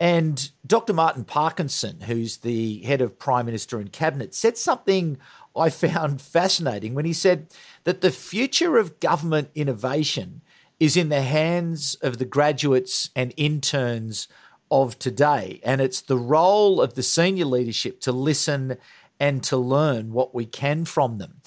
and 0.00 0.50
Dr. 0.66 0.92
Martin 0.92 1.24
Parkinson, 1.24 2.02
who's 2.02 2.38
the 2.38 2.78
head 2.82 3.00
of 3.00 3.18
Prime 3.18 3.46
Minister 3.46 3.80
and 3.80 3.90
Cabinet, 3.90 4.34
said 4.34 4.56
something 4.56 5.18
I 5.56 5.70
found 5.70 6.20
fascinating 6.20 6.94
when 6.94 7.04
he 7.04 7.12
said 7.12 7.48
that 7.84 8.00
the 8.00 8.10
future 8.10 8.76
of 8.76 9.00
government 9.00 9.50
innovation 9.54 10.42
is 10.78 10.96
in 10.96 11.08
the 11.08 11.22
hands 11.22 11.96
of 12.02 12.18
the 12.18 12.24
graduates 12.24 13.10
and 13.16 13.34
interns 13.36 14.28
of 14.70 14.98
today. 14.98 15.60
And 15.64 15.80
it's 15.80 16.00
the 16.00 16.18
role 16.18 16.80
of 16.80 16.94
the 16.94 17.02
senior 17.02 17.46
leadership 17.46 18.00
to 18.02 18.12
listen 18.12 18.76
and 19.18 19.42
to 19.44 19.56
learn 19.56 20.12
what 20.12 20.34
we 20.34 20.46
can 20.46 20.84
from 20.84 21.18
them. 21.18 21.40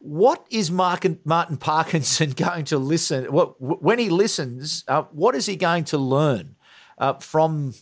What 0.00 0.46
is 0.48 0.70
Martin, 0.70 1.18
Parkinson 1.58 2.30
going 2.36 2.64
to 2.66 2.78
listen? 2.78 3.26
What, 3.26 3.60
when 3.60 3.98
he 3.98 4.08
listens, 4.08 4.84
uh, 4.88 5.02
what 5.10 5.34
is 5.34 5.44
he 5.44 5.56
going 5.56 5.84
to 5.84 5.98
learn 5.98 6.56
uh, 6.96 7.14
from 7.14 7.74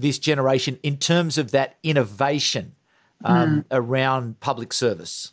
this 0.00 0.18
generation 0.18 0.78
in 0.82 0.96
terms 0.96 1.38
of 1.38 1.50
that 1.52 1.76
innovation 1.82 2.74
um, 3.24 3.60
mm. 3.60 3.64
around 3.70 4.40
public 4.40 4.72
service? 4.72 5.32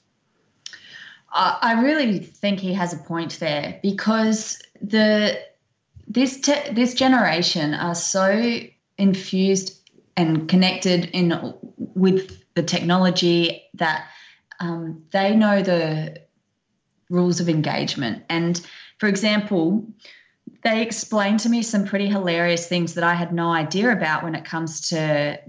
I 1.29 1.81
really 1.81 2.19
think 2.19 2.59
he 2.59 2.73
has 2.73 2.93
a 2.93 2.97
point 2.97 3.39
there 3.39 3.79
because 3.83 4.59
the 4.81 5.39
this 6.07 6.39
te- 6.39 6.71
this 6.71 6.93
generation 6.93 7.73
are 7.73 7.93
so 7.93 8.59
infused 8.97 9.77
and 10.15 10.47
connected 10.49 11.05
in 11.13 11.53
with 11.77 12.43
the 12.55 12.63
technology 12.63 13.63
that 13.75 14.07
um, 14.59 15.03
they 15.11 15.35
know 15.35 15.61
the 15.61 16.21
rules 17.09 17.39
of 17.39 17.49
engagement. 17.49 18.23
And 18.29 18.59
for 18.97 19.07
example, 19.07 19.85
they 20.67 20.81
explained 20.81 21.39
to 21.41 21.49
me 21.49 21.61
some 21.61 21.85
pretty 21.85 22.07
hilarious 22.07 22.67
things 22.67 22.93
that 22.95 23.03
I 23.03 23.13
had 23.13 23.33
no 23.33 23.51
idea 23.51 23.91
about 23.91 24.23
when 24.23 24.35
it 24.35 24.43
comes 24.43 24.89
to 24.89 25.39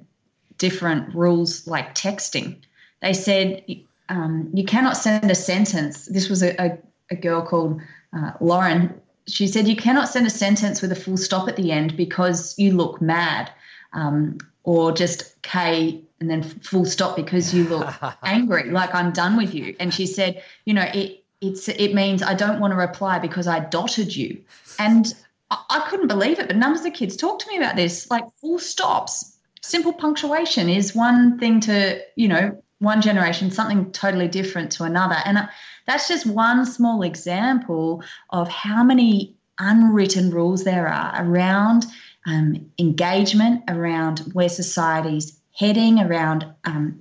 different 0.57 1.15
rules 1.15 1.67
like 1.67 1.95
texting. 1.95 2.57
They 3.03 3.13
said 3.13 3.65
um, 4.09 4.51
you 4.55 4.65
cannot 4.65 4.97
send 4.97 5.31
a 5.31 5.35
sentence. 5.35 6.07
This 6.07 6.29
was 6.29 6.43
a, 6.43 6.61
a, 6.61 6.79
a 7.11 7.17
girl 7.17 7.43
called 7.43 7.81
uh, 8.17 8.33
Lauren. 8.41 9.01
She 9.27 9.47
said 9.47 9.69
you 9.69 9.77
cannot 9.77 10.09
send 10.09 10.27
a 10.27 10.31
sentence 10.31 10.81
with 10.81 10.93
a 10.93 10.97
full 10.97 11.17
stop 11.17 11.49
at 11.49 11.57
the 11.57 11.73
end 11.73 11.97
because 11.97 12.59
you 12.59 12.73
look 12.73 13.01
mad, 13.01 13.51
um, 13.93 14.39
or 14.65 14.93
just 14.93 15.41
K 15.43 16.01
and 16.21 16.31
then 16.31 16.43
full 16.43 16.85
stop 16.85 17.17
because 17.17 17.55
you 17.55 17.65
look 17.65 17.93
angry, 18.23 18.71
like 18.71 18.95
I'm 18.95 19.13
done 19.13 19.37
with 19.37 19.55
you. 19.55 19.77
And 19.79 19.93
she 19.93 20.07
said, 20.07 20.43
you 20.65 20.75
know, 20.75 20.89
it 20.95 21.25
it's 21.41 21.69
it 21.69 21.95
means 21.95 22.23
I 22.23 22.35
don't 22.35 22.59
want 22.61 22.73
to 22.73 22.77
reply 22.77 23.19
because 23.19 23.47
I 23.47 23.61
dotted 23.61 24.15
you. 24.17 24.43
And 24.79 25.15
I, 25.51 25.87
couldn't 25.89 26.09
believe 26.09 26.39
it, 26.39 26.47
but 26.47 26.57
none 26.57 26.77
of 26.77 26.93
kids 26.93 27.17
talked 27.17 27.43
to 27.43 27.49
me 27.49 27.57
about 27.57 27.77
this. 27.77 28.11
Like 28.11 28.25
full 28.41 28.59
stops, 28.59 29.39
simple 29.63 29.93
punctuation 29.93 30.69
is 30.69 30.95
one 30.95 31.39
thing 31.39 31.61
to, 31.61 32.01
you 32.17 32.29
know, 32.29 32.63
one 32.81 33.03
generation, 33.03 33.51
something 33.51 33.91
totally 33.93 34.29
different 34.29 34.71
to 34.73 34.85
another. 34.85 35.17
And 35.25 35.49
that's 35.87 36.07
just 36.07 36.27
one 36.27 36.65
small 36.67 37.03
example 37.03 38.03
of 38.31 38.49
how 38.49 38.85
many 38.85 39.35
unwritten 39.59 40.31
rules 40.31 40.65
there 40.65 40.87
are 40.87 41.15
around 41.25 41.87
um, 42.27 42.71
engagement, 42.79 43.65
around 43.69 44.21
where 44.33 44.49
society's 44.49 45.41
heading, 45.57 45.99
around 45.99 46.47
um, 46.65 47.01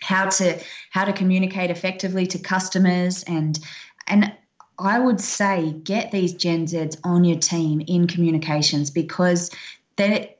how 0.00 0.28
to 0.28 0.58
how 0.90 1.04
to 1.04 1.12
communicate 1.12 1.70
effectively 1.70 2.26
to 2.26 2.38
customers 2.38 3.24
and 3.24 3.58
and 4.06 4.32
I 4.78 4.98
would 4.98 5.20
say 5.20 5.72
get 5.84 6.12
these 6.12 6.32
Gen 6.32 6.66
Zs 6.66 6.98
on 7.04 7.24
your 7.24 7.38
team 7.38 7.82
in 7.86 8.06
communications 8.06 8.90
because 8.90 9.50
they 9.96 10.36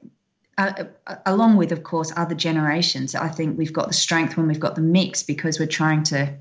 uh, 0.57 0.85
uh, 1.07 1.15
along 1.25 1.57
with 1.57 1.71
of 1.71 1.83
course 1.83 2.11
other 2.15 2.35
generations 2.35 3.15
I 3.15 3.29
think 3.29 3.57
we've 3.57 3.73
got 3.73 3.87
the 3.87 3.93
strength 3.93 4.37
when 4.37 4.47
we've 4.47 4.59
got 4.59 4.75
the 4.75 4.81
mix 4.81 5.23
because 5.23 5.59
we're 5.59 5.67
trying 5.67 6.03
to 6.03 6.33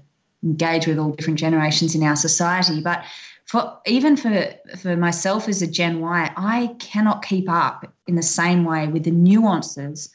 engage 0.43 0.87
with 0.87 0.99
all 0.99 1.11
different 1.11 1.39
generations 1.39 1.95
in 1.95 2.03
our 2.03 2.17
society 2.17 2.81
but 2.81 3.05
for 3.49 3.79
even 3.87 4.15
for 4.15 4.47
for 4.77 4.95
myself 4.95 5.49
as 5.49 5.63
a 5.63 5.67
Gen 5.67 6.01
Y, 6.01 6.33
I 6.37 6.77
cannot 6.79 7.25
keep 7.25 7.49
up 7.49 7.91
in 8.07 8.15
the 8.15 8.23
same 8.23 8.65
way 8.65 8.87
with 8.89 9.05
the 9.05 9.11
nuances 9.11 10.11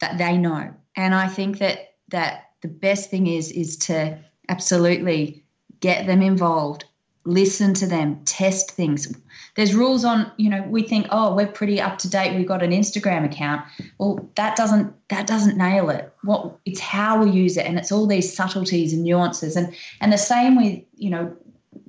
that 0.00 0.18
they 0.18 0.36
know. 0.36 0.74
And 0.96 1.14
I 1.14 1.28
think 1.28 1.58
that 1.58 1.94
that 2.08 2.50
the 2.60 2.68
best 2.68 3.08
thing 3.08 3.28
is 3.28 3.52
is 3.52 3.76
to 3.78 4.18
absolutely 4.48 5.44
get 5.78 6.06
them 6.06 6.22
involved 6.22 6.84
listen 7.24 7.72
to 7.74 7.86
them 7.86 8.20
test 8.24 8.72
things. 8.72 9.14
There's 9.54 9.74
rules 9.74 10.04
on 10.04 10.30
you 10.36 10.50
know 10.50 10.62
we 10.68 10.82
think 10.82 11.06
oh 11.10 11.34
we're 11.34 11.46
pretty 11.46 11.80
up 11.80 11.98
to 11.98 12.10
date 12.10 12.36
we've 12.36 12.48
got 12.48 12.62
an 12.62 12.70
instagram 12.70 13.24
account. 13.24 13.64
Well 13.98 14.28
that 14.36 14.56
doesn't 14.56 14.94
that 15.08 15.26
doesn't 15.26 15.56
nail 15.56 15.90
it. 15.90 16.12
What 16.22 16.56
it's 16.64 16.80
how 16.80 17.22
we 17.22 17.30
use 17.30 17.56
it 17.56 17.66
and 17.66 17.78
it's 17.78 17.92
all 17.92 18.06
these 18.06 18.34
subtleties 18.34 18.92
and 18.92 19.04
nuances. 19.04 19.56
And 19.56 19.74
and 20.00 20.12
the 20.12 20.18
same 20.18 20.56
with 20.56 20.80
you 20.96 21.10
know 21.10 21.36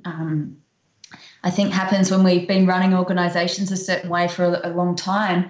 um, 0.06 0.58
i 1.44 1.50
think 1.50 1.72
happens 1.72 2.12
when 2.12 2.24
we've 2.24 2.48
been 2.48 2.66
running 2.66 2.94
organizations 2.94 3.72
a 3.72 3.78
certain 3.78 4.10
way 4.10 4.28
for 4.28 4.46
a, 4.46 4.70
a 4.70 4.72
long 4.72 4.96
time. 4.96 5.50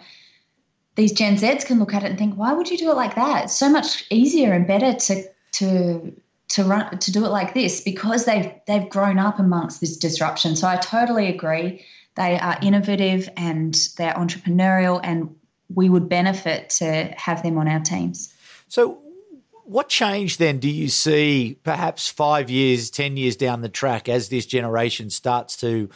These 0.96 1.12
gen 1.12 1.38
z's 1.38 1.64
can 1.64 1.80
look 1.80 1.94
at 1.94 2.04
it 2.04 2.10
and 2.10 2.20
think 2.20 2.36
why 2.36 2.54
would 2.54 2.70
you 2.70 2.78
do 2.78 2.92
it 2.92 2.96
like 2.96 3.16
that? 3.16 3.46
It's 3.46 3.58
so 3.58 3.70
much 3.70 4.06
easier 4.10 4.54
and 4.54 4.66
better 4.66 4.94
to 4.94 5.24
to 5.54 6.14
to 6.54 6.64
run 6.64 6.98
to 7.00 7.12
do 7.12 7.26
it 7.26 7.30
like 7.30 7.56
this 7.56 7.82
because 7.82 8.26
they've 8.26 8.52
they've 8.68 8.88
grown 8.90 9.18
up 9.18 9.40
amongst 9.40 9.82
this 9.82 9.98
disruption. 9.98 10.56
So 10.56 10.68
I 10.68 10.78
totally 10.78 11.28
agree. 11.28 11.84
They 12.16 12.40
are 12.40 12.58
innovative 12.62 13.28
and 13.36 13.76
they're 13.98 14.14
entrepreneurial, 14.14 15.00
and 15.04 15.36
we 15.74 15.90
would 15.90 16.08
benefit 16.08 16.70
to 16.70 17.12
have 17.18 17.42
them 17.42 17.58
on 17.58 17.68
our 17.68 17.80
teams. 17.80 18.34
So, 18.68 19.00
what 19.64 19.90
change 19.90 20.38
then 20.38 20.60
do 20.60 20.70
you 20.70 20.90
see, 20.90 21.58
perhaps 21.64 22.08
five 22.08 22.52
years, 22.52 22.92
ten 22.92 23.18
years 23.18 23.36
down 23.36 23.62
the 23.62 23.70
track, 23.70 24.08
as 24.08 24.30
this 24.30 24.46
generation 24.46 25.10
starts 25.10 25.58
to 25.58 25.90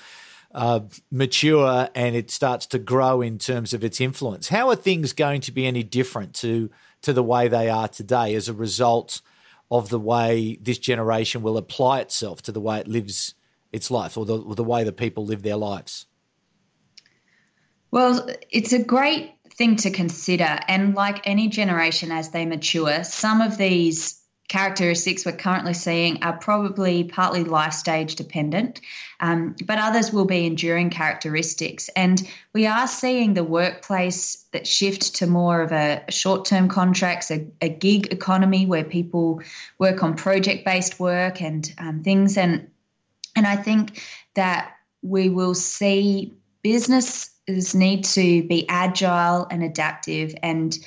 uh, 0.55 0.79
mature 1.11 1.87
and 1.93 2.15
it 2.15 2.31
starts 2.31 2.65
to 2.67 2.79
grow 2.79 3.21
in 3.21 3.37
terms 3.37 3.75
of 3.75 3.83
its 3.83 4.01
influence? 4.01 4.47
How 4.47 4.69
are 4.69 4.75
things 4.75 5.13
going 5.13 5.41
to 5.41 5.51
be 5.51 5.67
any 5.67 5.83
different 5.83 6.33
to 6.35 6.71
to 7.03 7.13
the 7.13 7.21
way 7.21 7.47
they 7.47 7.69
are 7.69 7.87
today 7.87 8.33
as 8.33 8.49
a 8.49 8.53
result? 8.53 9.21
Of 9.69 9.89
the 9.89 9.99
way 9.99 10.57
this 10.61 10.77
generation 10.77 11.41
will 11.41 11.57
apply 11.57 11.99
itself 11.99 12.41
to 12.43 12.51
the 12.51 12.61
way 12.61 12.79
it 12.79 12.87
lives 12.87 13.33
its 13.71 13.91
life 13.91 14.17
or 14.17 14.25
the, 14.25 14.37
or 14.39 14.55
the 14.55 14.63
way 14.63 14.83
that 14.83 14.93
people 14.97 15.25
live 15.25 15.43
their 15.43 15.57
lives? 15.57 16.05
Well, 17.91 18.29
it's 18.49 18.73
a 18.73 18.83
great 18.83 19.33
thing 19.57 19.77
to 19.77 19.91
consider. 19.91 20.59
And 20.67 20.95
like 20.95 21.27
any 21.27 21.49
generation 21.49 22.11
as 22.11 22.29
they 22.29 22.45
mature, 22.45 23.03
some 23.03 23.41
of 23.41 23.57
these 23.57 24.21
characteristics 24.47 25.25
we're 25.25 25.33
currently 25.33 25.73
seeing 25.73 26.23
are 26.23 26.37
probably 26.37 27.03
partly 27.03 27.43
life 27.43 27.73
stage 27.73 28.15
dependent, 28.15 28.79
um, 29.19 29.55
but 29.65 29.77
others 29.77 30.13
will 30.13 30.25
be 30.25 30.45
enduring 30.45 30.89
characteristics. 30.89 31.89
And 31.95 32.21
we 32.53 32.65
are 32.65 32.87
seeing 32.87 33.33
the 33.33 33.43
workplace 33.43 34.45
that 34.53 34.65
shift 34.65 35.15
to 35.15 35.27
more 35.27 35.61
of 35.61 35.71
a 35.71 36.03
short 36.09 36.45
term 36.45 36.69
contracts, 36.69 37.29
a, 37.29 37.45
a, 37.61 37.69
gig 37.69 38.13
economy 38.13 38.65
where 38.65 38.85
people 38.85 39.41
work 39.79 40.01
on 40.01 40.15
project 40.15 40.63
based 40.63 40.99
work 40.99 41.41
and 41.41 41.73
um, 41.77 42.03
things. 42.03 42.37
And 42.37 42.69
and 43.35 43.45
I 43.45 43.55
think 43.55 44.01
that 44.35 44.73
we 45.01 45.29
will 45.29 45.53
see 45.53 46.33
businesses 46.63 47.75
need 47.75 48.03
to 48.03 48.43
be 48.47 48.67
agile 48.69 49.47
and 49.51 49.61
adaptive 49.61 50.33
and 50.41 50.77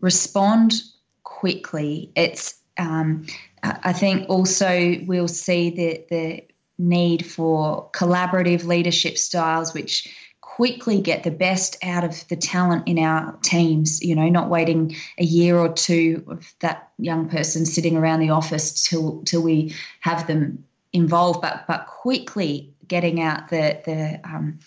respond 0.00 0.74
quickly. 1.22 2.10
It's 2.16 2.59
um, 2.78 3.26
I 3.62 3.92
think 3.92 4.28
also 4.28 4.96
we'll 5.06 5.28
see 5.28 5.70
the, 5.70 6.04
the 6.08 6.44
need 6.78 7.26
for 7.26 7.90
collaborative 7.92 8.64
leadership 8.64 9.18
styles, 9.18 9.74
which 9.74 10.08
quickly 10.40 11.00
get 11.00 11.22
the 11.22 11.30
best 11.30 11.76
out 11.82 12.04
of 12.04 12.26
the 12.28 12.36
talent 12.36 12.86
in 12.86 12.98
our 12.98 13.36
teams, 13.42 14.02
you 14.02 14.14
know, 14.14 14.28
not 14.28 14.50
waiting 14.50 14.94
a 15.18 15.24
year 15.24 15.58
or 15.58 15.72
two 15.72 16.24
of 16.28 16.52
that 16.60 16.90
young 16.98 17.28
person 17.28 17.64
sitting 17.64 17.96
around 17.96 18.20
the 18.20 18.30
office 18.30 18.86
till 18.86 19.22
till 19.22 19.42
we 19.42 19.74
have 20.00 20.26
them 20.26 20.62
involved, 20.92 21.40
but 21.40 21.64
but 21.66 21.86
quickly 21.86 22.72
getting 22.88 23.22
out 23.22 23.48
the 23.48 23.80
the 23.84 24.20
um, 24.24 24.58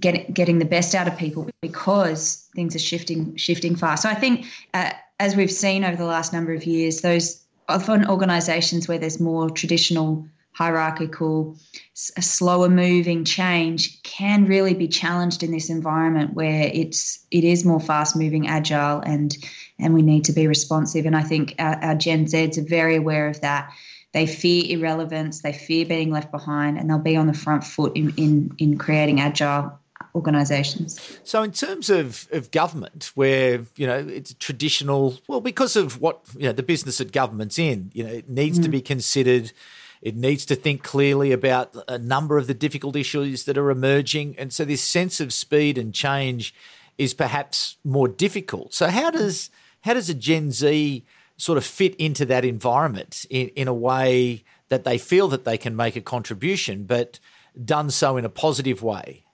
getting 0.00 0.32
getting 0.32 0.58
the 0.58 0.64
best 0.64 0.94
out 0.94 1.06
of 1.06 1.16
people 1.16 1.48
because 1.60 2.48
things 2.54 2.74
are 2.74 2.80
shifting 2.80 3.36
shifting 3.36 3.76
fast. 3.76 4.02
So 4.02 4.08
I 4.08 4.14
think 4.14 4.46
uh, 4.74 4.90
as 5.22 5.36
we've 5.36 5.52
seen 5.52 5.84
over 5.84 5.94
the 5.94 6.04
last 6.04 6.32
number 6.32 6.52
of 6.52 6.64
years, 6.64 7.00
those 7.00 7.44
often 7.68 8.04
organisations 8.08 8.88
where 8.88 8.98
there's 8.98 9.20
more 9.20 9.48
traditional 9.48 10.26
hierarchical, 10.50 11.56
slower 11.94 12.68
moving 12.68 13.24
change 13.24 14.02
can 14.02 14.46
really 14.46 14.74
be 14.74 14.88
challenged 14.88 15.44
in 15.44 15.52
this 15.52 15.70
environment 15.70 16.34
where 16.34 16.68
it's 16.74 17.24
it 17.30 17.44
is 17.44 17.64
more 17.64 17.78
fast 17.78 18.16
moving, 18.16 18.48
agile, 18.48 18.98
and 19.06 19.36
and 19.78 19.94
we 19.94 20.02
need 20.02 20.24
to 20.24 20.32
be 20.32 20.48
responsive. 20.48 21.06
And 21.06 21.16
I 21.16 21.22
think 21.22 21.54
our, 21.60 21.76
our 21.84 21.94
Gen 21.94 22.26
Zs 22.26 22.58
are 22.58 22.68
very 22.68 22.96
aware 22.96 23.28
of 23.28 23.40
that. 23.42 23.72
They 24.12 24.26
fear 24.26 24.64
irrelevance, 24.76 25.42
they 25.42 25.52
fear 25.52 25.86
being 25.86 26.10
left 26.10 26.32
behind, 26.32 26.78
and 26.78 26.90
they'll 26.90 26.98
be 26.98 27.16
on 27.16 27.28
the 27.28 27.32
front 27.32 27.62
foot 27.62 27.96
in 27.96 28.12
in, 28.16 28.50
in 28.58 28.76
creating 28.76 29.20
agile 29.20 29.78
organisations. 30.14 31.18
So, 31.24 31.42
in 31.42 31.52
terms 31.52 31.90
of, 31.90 32.28
of 32.32 32.50
government, 32.50 33.12
where 33.14 33.64
you 33.76 33.86
know 33.86 33.98
it's 33.98 34.34
traditional, 34.34 35.18
well, 35.28 35.40
because 35.40 35.76
of 35.76 36.00
what 36.00 36.20
you 36.36 36.46
know 36.46 36.52
the 36.52 36.62
business 36.62 36.98
that 36.98 37.12
government's 37.12 37.58
in, 37.58 37.90
you 37.94 38.04
know, 38.04 38.10
it 38.10 38.28
needs 38.28 38.58
mm. 38.58 38.62
to 38.64 38.68
be 38.68 38.80
considered. 38.80 39.52
It 40.00 40.16
needs 40.16 40.44
to 40.46 40.56
think 40.56 40.82
clearly 40.82 41.30
about 41.30 41.76
a 41.86 41.96
number 41.96 42.36
of 42.36 42.48
the 42.48 42.54
difficult 42.54 42.96
issues 42.96 43.44
that 43.44 43.56
are 43.56 43.70
emerging, 43.70 44.34
and 44.36 44.52
so 44.52 44.64
this 44.64 44.82
sense 44.82 45.20
of 45.20 45.32
speed 45.32 45.78
and 45.78 45.94
change 45.94 46.54
is 46.98 47.14
perhaps 47.14 47.76
more 47.84 48.08
difficult. 48.08 48.74
So, 48.74 48.88
how 48.88 49.10
does 49.10 49.50
how 49.82 49.94
does 49.94 50.08
a 50.08 50.14
Gen 50.14 50.50
Z 50.50 51.04
sort 51.36 51.58
of 51.58 51.64
fit 51.64 51.94
into 51.96 52.24
that 52.26 52.44
environment 52.44 53.26
in, 53.30 53.48
in 53.48 53.68
a 53.68 53.74
way 53.74 54.44
that 54.68 54.84
they 54.84 54.98
feel 54.98 55.28
that 55.28 55.44
they 55.44 55.58
can 55.58 55.74
make 55.74 55.96
a 55.96 56.00
contribution, 56.00 56.84
but 56.84 57.18
done 57.64 57.90
so 57.90 58.16
in 58.16 58.24
a 58.24 58.28
positive 58.28 58.82
way? 58.82 59.24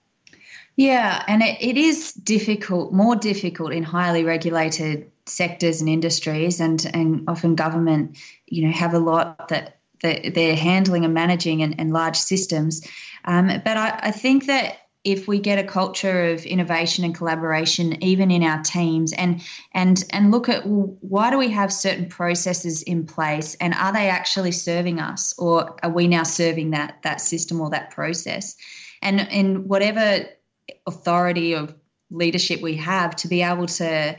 Yeah, 0.79 1.25
and 1.27 1.41
it, 1.41 1.57
it 1.59 1.75
is 1.75 2.13
difficult, 2.13 2.93
more 2.93 3.17
difficult 3.17 3.73
in 3.73 3.83
highly 3.83 4.23
regulated 4.23 5.11
sectors 5.25 5.81
and 5.81 5.89
industries, 5.89 6.61
and 6.61 6.89
and 6.93 7.25
often 7.27 7.55
government, 7.55 8.17
you 8.45 8.65
know, 8.65 8.71
have 8.71 8.93
a 8.93 8.99
lot 8.99 9.49
that 9.49 9.79
that 10.03 10.35
they're 10.35 10.55
handling 10.55 11.03
and 11.03 11.13
managing 11.13 11.61
and, 11.63 11.77
and 11.77 11.91
large 11.91 12.15
systems. 12.15 12.87
Um, 13.25 13.47
but 13.65 13.75
I, 13.75 13.99
I 14.03 14.11
think 14.11 14.45
that 14.45 14.77
if 15.03 15.27
we 15.27 15.39
get 15.39 15.59
a 15.59 15.67
culture 15.67 16.29
of 16.29 16.45
innovation 16.45 17.03
and 17.03 17.13
collaboration 17.13 18.01
even 18.01 18.31
in 18.31 18.41
our 18.41 18.63
teams 18.63 19.11
and 19.11 19.41
and 19.73 20.05
and 20.11 20.31
look 20.31 20.47
at 20.47 20.65
well, 20.65 20.95
why 21.01 21.29
do 21.29 21.37
we 21.37 21.49
have 21.49 21.73
certain 21.73 22.07
processes 22.07 22.83
in 22.83 23.05
place 23.05 23.53
and 23.55 23.73
are 23.73 23.91
they 23.91 24.07
actually 24.07 24.53
serving 24.53 25.01
us 25.01 25.33
or 25.37 25.75
are 25.83 25.91
we 25.91 26.07
now 26.07 26.23
serving 26.23 26.71
that 26.71 26.99
that 27.03 27.19
system 27.19 27.59
or 27.59 27.69
that 27.69 27.91
process 27.91 28.55
and 29.01 29.19
in 29.31 29.67
whatever 29.67 30.25
authority 30.85 31.53
of 31.53 31.73
leadership 32.11 32.61
we 32.61 32.75
have 32.75 33.15
to 33.15 33.27
be 33.27 33.43
able 33.43 33.67
to 33.67 34.17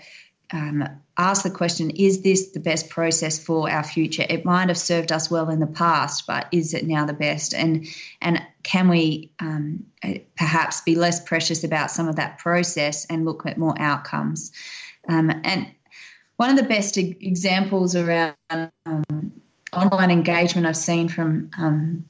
um, 0.52 0.84
ask 1.16 1.42
the 1.42 1.50
question 1.50 1.90
is 1.90 2.22
this 2.22 2.50
the 2.50 2.60
best 2.60 2.88
process 2.88 3.38
for 3.38 3.70
our 3.70 3.84
future? 3.84 4.24
It 4.28 4.44
might 4.44 4.68
have 4.68 4.78
served 4.78 5.12
us 5.12 5.30
well 5.30 5.48
in 5.50 5.60
the 5.60 5.66
past 5.66 6.26
but 6.26 6.48
is 6.52 6.74
it 6.74 6.86
now 6.86 7.06
the 7.06 7.12
best? 7.12 7.54
And 7.54 7.86
and 8.20 8.42
can 8.62 8.88
we 8.88 9.32
um, 9.40 9.86
perhaps 10.36 10.80
be 10.82 10.94
less 10.94 11.22
precious 11.22 11.64
about 11.64 11.90
some 11.90 12.08
of 12.08 12.16
that 12.16 12.38
process 12.38 13.06
and 13.06 13.24
look 13.24 13.46
at 13.46 13.58
more 13.58 13.74
outcomes? 13.80 14.52
Um, 15.08 15.30
and 15.44 15.66
one 16.36 16.50
of 16.50 16.56
the 16.56 16.62
best 16.62 16.96
examples 16.96 17.94
around 17.94 18.34
um, 18.50 19.32
online 19.72 20.10
engagement 20.10 20.66
i've 20.66 20.76
seen 20.76 21.08
from 21.08 21.50
um, 21.58 22.04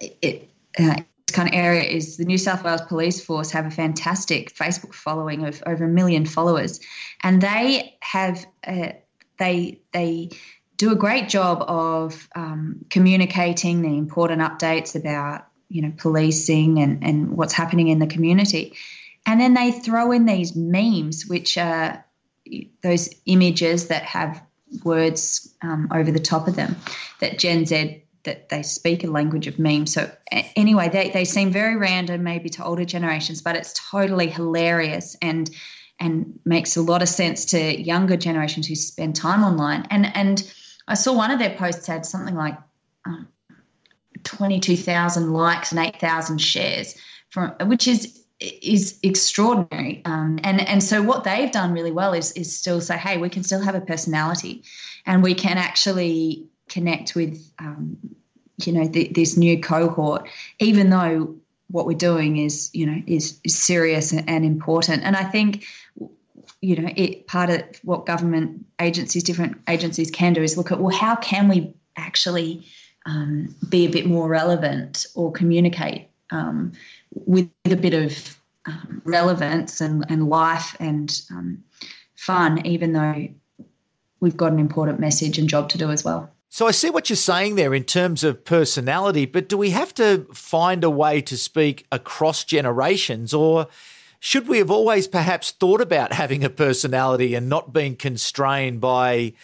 it, 0.00 0.48
uh, 0.78 1.00
kind 1.36 1.50
of 1.50 1.54
area 1.54 1.82
is 1.82 2.16
the 2.16 2.24
New 2.24 2.38
South 2.38 2.64
Wales 2.64 2.80
Police 2.80 3.22
Force 3.22 3.50
have 3.50 3.66
a 3.66 3.70
fantastic 3.70 4.54
Facebook 4.54 4.94
following 4.94 5.44
of 5.44 5.62
over 5.66 5.84
a 5.84 5.88
million 5.88 6.24
followers, 6.24 6.80
and 7.22 7.42
they 7.42 7.96
have 8.00 8.46
uh, 8.66 8.92
they 9.38 9.78
they 9.92 10.30
do 10.78 10.90
a 10.92 10.96
great 10.96 11.28
job 11.28 11.62
of 11.68 12.26
um, 12.34 12.86
communicating 12.88 13.82
the 13.82 13.98
important 13.98 14.40
updates 14.40 14.98
about 14.98 15.46
you 15.68 15.82
know 15.82 15.92
policing 15.98 16.78
and 16.78 17.04
and 17.04 17.36
what's 17.36 17.52
happening 17.52 17.88
in 17.88 17.98
the 17.98 18.06
community, 18.06 18.74
and 19.26 19.38
then 19.38 19.52
they 19.52 19.72
throw 19.72 20.12
in 20.12 20.24
these 20.24 20.56
memes, 20.56 21.26
which 21.26 21.58
are 21.58 22.02
those 22.82 23.10
images 23.26 23.88
that 23.88 24.04
have 24.04 24.42
words 24.84 25.54
um, 25.60 25.88
over 25.92 26.10
the 26.10 26.18
top 26.18 26.48
of 26.48 26.56
them 26.56 26.76
that 27.20 27.38
Gen 27.38 27.66
Z 27.66 28.05
that 28.26 28.50
they 28.50 28.62
speak 28.62 29.02
a 29.02 29.06
language 29.06 29.46
of 29.46 29.58
memes. 29.58 29.94
So 29.94 30.10
anyway, 30.54 30.90
they, 30.90 31.10
they 31.10 31.24
seem 31.24 31.50
very 31.50 31.76
random 31.76 32.22
maybe 32.22 32.50
to 32.50 32.64
older 32.64 32.84
generations, 32.84 33.40
but 33.40 33.56
it's 33.56 33.72
totally 33.90 34.28
hilarious 34.28 35.16
and 35.22 35.50
and 35.98 36.38
makes 36.44 36.76
a 36.76 36.82
lot 36.82 37.00
of 37.00 37.08
sense 37.08 37.46
to 37.46 37.80
younger 37.80 38.18
generations 38.18 38.66
who 38.66 38.74
spend 38.74 39.16
time 39.16 39.42
online. 39.42 39.86
And 39.90 40.14
and 40.14 40.52
I 40.86 40.94
saw 40.94 41.14
one 41.14 41.30
of 41.30 41.38
their 41.38 41.56
posts 41.56 41.86
had 41.86 42.04
something 42.04 42.34
like 42.34 42.56
um, 43.06 43.28
22,000 44.24 45.32
likes 45.32 45.72
and 45.72 45.80
8,000 45.80 46.38
shares, 46.38 46.96
from 47.30 47.54
which 47.66 47.88
is 47.88 48.22
is 48.40 48.98
extraordinary. 49.02 50.02
Um, 50.04 50.38
and 50.42 50.60
and 50.68 50.82
so 50.82 51.00
what 51.00 51.24
they've 51.24 51.50
done 51.50 51.72
really 51.72 51.92
well 51.92 52.12
is 52.12 52.32
is 52.32 52.54
still 52.54 52.80
say, 52.80 52.98
hey, 52.98 53.16
we 53.16 53.30
can 53.30 53.42
still 53.42 53.62
have 53.62 53.74
a 53.74 53.80
personality, 53.80 54.62
and 55.06 55.22
we 55.22 55.34
can 55.34 55.56
actually 55.56 56.46
connect 56.68 57.14
with 57.14 57.50
um, 57.58 57.96
you 58.64 58.72
know 58.72 58.86
this 58.86 59.36
new 59.36 59.60
cohort, 59.60 60.28
even 60.58 60.90
though 60.90 61.34
what 61.68 61.86
we're 61.86 61.96
doing 61.96 62.38
is 62.38 62.70
you 62.72 62.86
know 62.86 63.02
is, 63.06 63.40
is 63.44 63.56
serious 63.56 64.12
and 64.12 64.44
important. 64.44 65.02
And 65.02 65.16
I 65.16 65.24
think 65.24 65.64
you 66.60 66.76
know 66.76 66.90
it 66.96 67.26
part 67.26 67.50
of 67.50 67.62
what 67.82 68.06
government 68.06 68.64
agencies, 68.80 69.22
different 69.22 69.60
agencies 69.68 70.10
can 70.10 70.32
do 70.32 70.42
is 70.42 70.56
look 70.56 70.72
at 70.72 70.80
well, 70.80 70.96
how 70.96 71.16
can 71.16 71.48
we 71.48 71.74
actually 71.96 72.66
um, 73.06 73.54
be 73.68 73.86
a 73.86 73.90
bit 73.90 74.06
more 74.06 74.28
relevant 74.28 75.06
or 75.14 75.32
communicate 75.32 76.08
um, 76.30 76.72
with 77.12 77.48
a 77.64 77.76
bit 77.76 77.94
of 77.94 78.36
um, 78.66 79.00
relevance 79.04 79.80
and, 79.80 80.04
and 80.08 80.28
life 80.28 80.76
and 80.80 81.22
um, 81.30 81.62
fun, 82.16 82.64
even 82.66 82.92
though 82.92 83.28
we've 84.20 84.36
got 84.36 84.52
an 84.52 84.58
important 84.58 84.98
message 84.98 85.38
and 85.38 85.48
job 85.48 85.68
to 85.68 85.78
do 85.78 85.90
as 85.90 86.04
well. 86.04 86.30
So 86.56 86.66
I 86.66 86.70
see 86.70 86.88
what 86.88 87.10
you're 87.10 87.18
saying 87.18 87.56
there 87.56 87.74
in 87.74 87.84
terms 87.84 88.24
of 88.24 88.42
personality, 88.42 89.26
but 89.26 89.46
do 89.46 89.58
we 89.58 89.68
have 89.72 89.92
to 89.96 90.26
find 90.32 90.84
a 90.84 90.88
way 90.88 91.20
to 91.20 91.36
speak 91.36 91.86
across 91.92 92.44
generations 92.44 93.34
or 93.34 93.66
should 94.20 94.48
we 94.48 94.56
have 94.56 94.70
always 94.70 95.06
perhaps 95.06 95.50
thought 95.50 95.82
about 95.82 96.14
having 96.14 96.44
a 96.44 96.48
personality 96.48 97.34
and 97.34 97.50
not 97.50 97.74
being 97.74 97.94
constrained 97.94 98.80
by 98.80 99.34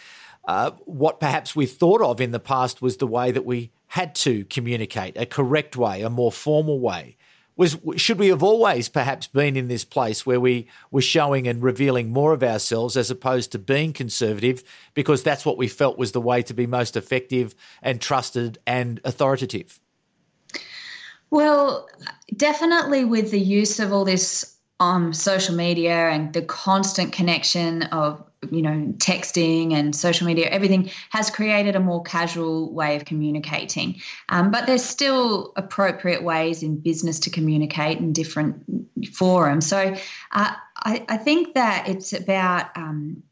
uh, 0.47 0.71
what 0.85 1.19
perhaps 1.19 1.55
we 1.55 1.67
thought 1.67 2.01
of 2.01 2.19
in 2.19 2.31
the 2.31 2.39
past 2.39 2.81
was 2.81 2.97
the 2.97 3.05
way 3.05 3.29
that 3.29 3.45
we 3.45 3.69
had 3.89 4.15
to 4.15 4.43
communicate, 4.45 5.15
a 5.15 5.27
correct 5.27 5.77
way, 5.77 6.01
a 6.01 6.09
more 6.09 6.31
formal 6.31 6.79
way? 6.79 7.15
Was 7.55 7.77
should 7.97 8.19
we 8.19 8.29
have 8.29 8.43
always 8.43 8.89
perhaps 8.89 9.27
been 9.27 9.55
in 9.55 9.67
this 9.67 9.85
place 9.85 10.25
where 10.25 10.39
we 10.39 10.67
were 10.91 11.01
showing 11.01 11.47
and 11.47 11.61
revealing 11.61 12.09
more 12.09 12.33
of 12.33 12.43
ourselves 12.43 12.97
as 12.97 13.11
opposed 13.11 13.51
to 13.51 13.59
being 13.59 13.93
conservative 13.93 14.63
because 14.93 15.23
that's 15.23 15.45
what 15.45 15.57
we 15.57 15.67
felt 15.67 15.97
was 15.97 16.11
the 16.11 16.21
way 16.21 16.41
to 16.41 16.53
be 16.53 16.65
most 16.65 16.95
effective 16.95 17.53
and 17.81 18.01
trusted 18.01 18.57
and 18.65 18.99
authoritative? 19.03 19.79
Well 21.29 21.87
definitely 22.35 23.05
with 23.05 23.31
the 23.31 23.39
use 23.39 23.79
of 23.79 23.93
all 23.93 24.05
this 24.05 24.57
um, 24.79 25.13
social 25.13 25.55
media 25.55 26.09
and 26.09 26.33
the 26.33 26.41
constant 26.41 27.13
connection 27.13 27.83
of 27.83 28.23
you 28.51 28.61
know, 28.61 28.93
texting 28.97 29.73
and 29.73 29.95
social 29.95 30.27
media, 30.27 30.47
everything 30.47 30.91
has 31.09 31.29
created 31.29 31.75
a 31.75 31.79
more 31.79 32.03
casual 32.03 32.71
way 32.73 32.95
of 32.95 33.05
communicating. 33.05 34.01
Um, 34.29 34.51
but 34.51 34.65
there's 34.65 34.83
still 34.83 35.53
appropriate 35.55 36.23
ways 36.23 36.63
in 36.63 36.77
business 36.77 37.19
to 37.21 37.29
communicate 37.29 37.99
in 37.99 38.13
different 38.13 38.63
forums. 39.13 39.67
So 39.67 39.95
uh, 40.31 40.51
I, 40.77 41.05
I, 41.07 41.17
think 41.17 41.53
that 41.53 41.87
it's 41.87 42.13
about 42.13 42.75
um, 42.75 43.23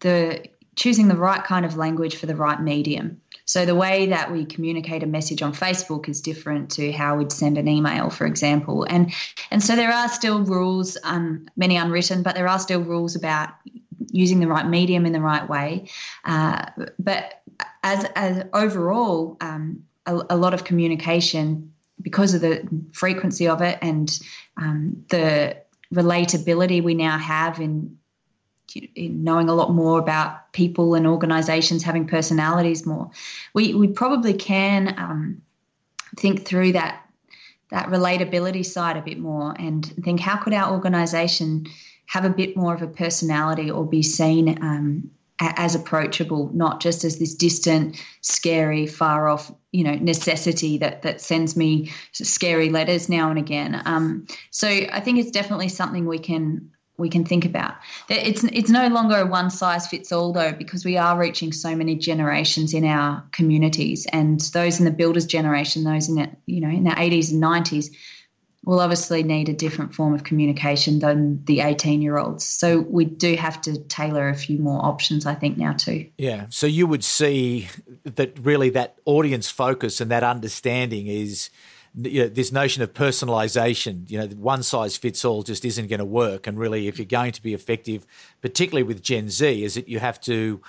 the 0.00 0.44
choosing 0.76 1.08
the 1.08 1.16
right 1.16 1.42
kind 1.44 1.64
of 1.64 1.76
language 1.76 2.16
for 2.16 2.26
the 2.26 2.36
right 2.36 2.60
medium. 2.60 3.20
So 3.50 3.66
the 3.66 3.74
way 3.74 4.06
that 4.06 4.30
we 4.30 4.44
communicate 4.44 5.02
a 5.02 5.08
message 5.08 5.42
on 5.42 5.52
Facebook 5.52 6.08
is 6.08 6.20
different 6.20 6.70
to 6.76 6.92
how 6.92 7.16
we'd 7.16 7.32
send 7.32 7.58
an 7.58 7.66
email, 7.66 8.08
for 8.08 8.24
example. 8.24 8.86
And 8.88 9.12
and 9.50 9.60
so 9.60 9.74
there 9.74 9.90
are 9.90 10.08
still 10.08 10.44
rules, 10.44 10.96
um, 11.02 11.48
many 11.56 11.74
unwritten, 11.74 12.22
but 12.22 12.36
there 12.36 12.46
are 12.46 12.60
still 12.60 12.80
rules 12.80 13.16
about 13.16 13.48
using 14.12 14.38
the 14.38 14.46
right 14.46 14.64
medium 14.68 15.04
in 15.04 15.12
the 15.12 15.20
right 15.20 15.48
way. 15.48 15.88
Uh, 16.24 16.64
but 17.00 17.42
as 17.82 18.04
as 18.14 18.44
overall, 18.52 19.36
um, 19.40 19.82
a, 20.06 20.22
a, 20.30 20.36
lot 20.36 20.54
of 20.54 20.62
communication 20.62 21.72
because 22.00 22.34
of 22.34 22.42
the 22.42 22.68
frequency 22.92 23.48
of 23.48 23.62
it 23.62 23.80
and 23.82 24.16
um, 24.58 25.04
the 25.08 25.56
relatability 25.92 26.84
we 26.84 26.94
now 26.94 27.18
have 27.18 27.58
in 27.58 27.98
knowing 28.96 29.48
a 29.48 29.54
lot 29.54 29.72
more 29.72 29.98
about 29.98 30.52
people 30.52 30.94
and 30.94 31.06
organizations 31.06 31.82
having 31.82 32.06
personalities 32.06 32.86
more, 32.86 33.10
we, 33.54 33.74
we 33.74 33.88
probably 33.88 34.34
can 34.34 34.94
um, 34.98 35.42
think 36.16 36.44
through 36.44 36.72
that 36.72 37.06
that 37.70 37.86
relatability 37.86 38.66
side 38.66 38.96
a 38.96 39.00
bit 39.00 39.18
more 39.18 39.54
and 39.58 39.86
think 40.02 40.18
how 40.18 40.36
could 40.36 40.52
our 40.52 40.72
organization 40.72 41.64
have 42.06 42.24
a 42.24 42.30
bit 42.30 42.56
more 42.56 42.74
of 42.74 42.82
a 42.82 42.88
personality 42.88 43.70
or 43.70 43.86
be 43.86 44.02
seen 44.02 44.60
um, 44.60 45.08
as 45.40 45.74
approachable, 45.74 46.50
not 46.52 46.80
just 46.80 47.04
as 47.04 47.18
this 47.18 47.34
distant, 47.34 47.96
scary, 48.20 48.86
far 48.86 49.28
off, 49.28 49.50
you 49.72 49.82
know, 49.82 49.94
necessity 49.94 50.76
that 50.78 51.02
that 51.02 51.20
sends 51.20 51.56
me 51.56 51.90
scary 52.12 52.68
letters 52.68 53.08
now 53.08 53.30
and 53.30 53.38
again. 53.38 53.80
Um, 53.86 54.26
so 54.50 54.68
I 54.68 55.00
think 55.00 55.18
it's 55.18 55.30
definitely 55.30 55.68
something 55.68 56.06
we 56.06 56.18
can 56.18 56.70
we 57.00 57.08
can 57.08 57.24
think 57.24 57.44
about. 57.44 57.74
It's 58.08 58.44
it's 58.44 58.70
no 58.70 58.88
longer 58.88 59.16
a 59.16 59.26
one 59.26 59.50
size 59.50 59.88
fits 59.88 60.12
all 60.12 60.32
though, 60.32 60.52
because 60.52 60.84
we 60.84 60.96
are 60.96 61.18
reaching 61.18 61.52
so 61.52 61.74
many 61.74 61.96
generations 61.96 62.74
in 62.74 62.84
our 62.84 63.24
communities, 63.32 64.06
and 64.12 64.40
those 64.52 64.78
in 64.78 64.84
the 64.84 64.90
builders 64.92 65.26
generation, 65.26 65.82
those 65.82 66.08
in 66.08 66.14
the 66.14 66.30
you 66.46 66.60
know 66.60 66.68
in 66.68 66.84
the 66.84 66.94
eighties 67.00 67.32
and 67.32 67.40
nineties, 67.40 67.90
will 68.64 68.80
obviously 68.80 69.22
need 69.22 69.48
a 69.48 69.54
different 69.54 69.94
form 69.94 70.14
of 70.14 70.24
communication 70.24 70.98
than 70.98 71.42
the 71.46 71.60
18 71.60 72.02
year 72.02 72.18
olds. 72.18 72.44
So 72.44 72.80
we 72.80 73.06
do 73.06 73.34
have 73.36 73.60
to 73.62 73.78
tailor 73.84 74.28
a 74.28 74.34
few 74.34 74.58
more 74.58 74.84
options, 74.84 75.24
I 75.24 75.34
think, 75.34 75.56
now 75.56 75.72
too. 75.72 76.06
Yeah. 76.18 76.46
So 76.50 76.66
you 76.66 76.86
would 76.86 77.02
see 77.02 77.68
that 78.04 78.38
really 78.38 78.70
that 78.70 78.96
audience 79.06 79.48
focus 79.48 80.00
and 80.00 80.10
that 80.10 80.22
understanding 80.22 81.06
is 81.06 81.48
you 81.94 82.22
know, 82.22 82.28
this 82.28 82.52
notion 82.52 82.82
of 82.82 82.92
personalization, 82.92 84.08
you 84.10 84.18
know, 84.18 84.26
one 84.26 84.62
size 84.62 84.96
fits 84.96 85.24
all 85.24 85.42
just 85.42 85.64
isn't 85.64 85.88
going 85.88 85.98
to 85.98 86.04
work. 86.04 86.46
And 86.46 86.58
really, 86.58 86.88
if 86.88 86.98
you're 86.98 87.06
going 87.06 87.32
to 87.32 87.42
be 87.42 87.54
effective, 87.54 88.06
particularly 88.40 88.84
with 88.84 89.02
Gen 89.02 89.28
Z, 89.28 89.64
is 89.64 89.74
that 89.74 89.88
you 89.88 89.98
have 89.98 90.20
to 90.22 90.60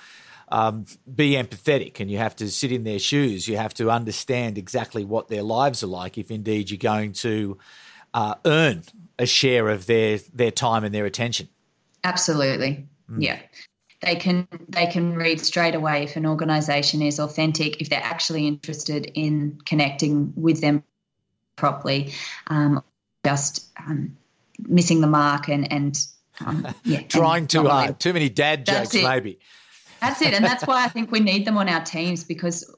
um, 0.48 0.84
be 1.12 1.32
empathetic 1.32 2.00
and 2.00 2.10
you 2.10 2.18
have 2.18 2.36
to 2.36 2.50
sit 2.50 2.72
in 2.72 2.84
their 2.84 2.98
shoes. 2.98 3.46
You 3.46 3.56
have 3.56 3.74
to 3.74 3.90
understand 3.90 4.58
exactly 4.58 5.04
what 5.04 5.28
their 5.28 5.42
lives 5.42 5.82
are 5.82 5.88
like 5.88 6.18
if 6.18 6.30
indeed 6.30 6.70
you're 6.70 6.78
going 6.78 7.12
to 7.14 7.58
uh, 8.14 8.34
earn 8.44 8.82
a 9.18 9.26
share 9.26 9.68
of 9.68 9.86
their 9.86 10.18
their 10.34 10.50
time 10.50 10.84
and 10.84 10.94
their 10.94 11.06
attention. 11.06 11.48
Absolutely, 12.04 12.86
mm. 13.10 13.22
yeah. 13.22 13.38
They 14.00 14.16
can 14.16 14.48
they 14.68 14.86
can 14.86 15.14
read 15.14 15.40
straight 15.40 15.76
away 15.76 16.02
if 16.02 16.16
an 16.16 16.26
organisation 16.26 17.00
is 17.00 17.20
authentic, 17.20 17.80
if 17.80 17.88
they're 17.88 18.02
actually 18.02 18.48
interested 18.48 19.10
in 19.14 19.58
connecting 19.64 20.32
with 20.36 20.60
them 20.60 20.82
properly, 21.62 22.12
um, 22.48 22.82
just 23.24 23.68
um, 23.78 24.16
missing 24.66 25.00
the 25.00 25.06
mark 25.06 25.48
and 25.48 25.72
and 25.72 26.04
um, 26.44 26.66
yeah, 26.84 27.02
trying 27.08 27.46
too 27.46 27.68
hard, 27.68 28.00
too 28.00 28.12
many 28.12 28.28
dad 28.28 28.66
jokes, 28.66 28.92
maybe. 28.92 29.38
That's 30.00 30.20
it, 30.20 30.34
and 30.34 30.44
that's 30.44 30.66
why 30.66 30.84
I 30.84 30.88
think 30.88 31.12
we 31.12 31.20
need 31.20 31.44
them 31.44 31.56
on 31.56 31.68
our 31.68 31.84
teams 31.84 32.24
because 32.24 32.68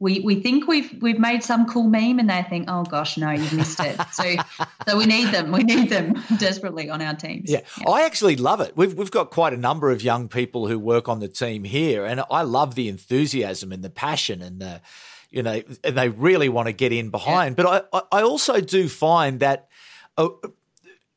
we 0.00 0.18
we 0.18 0.40
think 0.40 0.66
we've 0.66 0.92
we've 1.00 1.20
made 1.20 1.44
some 1.44 1.66
cool 1.66 1.84
meme, 1.84 2.18
and 2.18 2.28
they 2.28 2.42
think, 2.42 2.64
oh 2.66 2.82
gosh, 2.82 3.16
no, 3.16 3.30
you've 3.30 3.52
missed 3.52 3.78
it. 3.78 3.96
So 4.10 4.24
so 4.88 4.98
we 4.98 5.06
need 5.06 5.28
them. 5.28 5.52
We 5.52 5.62
need 5.62 5.88
them 5.88 6.20
desperately 6.38 6.90
on 6.90 7.00
our 7.00 7.14
teams. 7.14 7.48
Yeah. 7.48 7.60
yeah, 7.78 7.88
I 7.88 8.02
actually 8.02 8.34
love 8.34 8.60
it. 8.60 8.76
We've 8.76 8.92
we've 8.92 9.12
got 9.12 9.30
quite 9.30 9.52
a 9.52 9.56
number 9.56 9.92
of 9.92 10.02
young 10.02 10.28
people 10.28 10.66
who 10.66 10.80
work 10.80 11.08
on 11.08 11.20
the 11.20 11.28
team 11.28 11.62
here, 11.62 12.04
and 12.04 12.24
I 12.28 12.42
love 12.42 12.74
the 12.74 12.88
enthusiasm 12.88 13.70
and 13.70 13.84
the 13.84 13.90
passion 13.90 14.42
and 14.42 14.60
the 14.60 14.80
you 15.32 15.42
know, 15.42 15.62
and 15.82 15.96
they 15.96 16.10
really 16.10 16.48
want 16.48 16.66
to 16.66 16.72
get 16.72 16.92
in 16.92 17.10
behind. 17.10 17.56
Yeah. 17.58 17.64
But 17.64 17.88
I, 17.92 18.18
I 18.18 18.22
also 18.22 18.60
do 18.60 18.88
find 18.88 19.40
that 19.40 19.68
uh, 20.16 20.28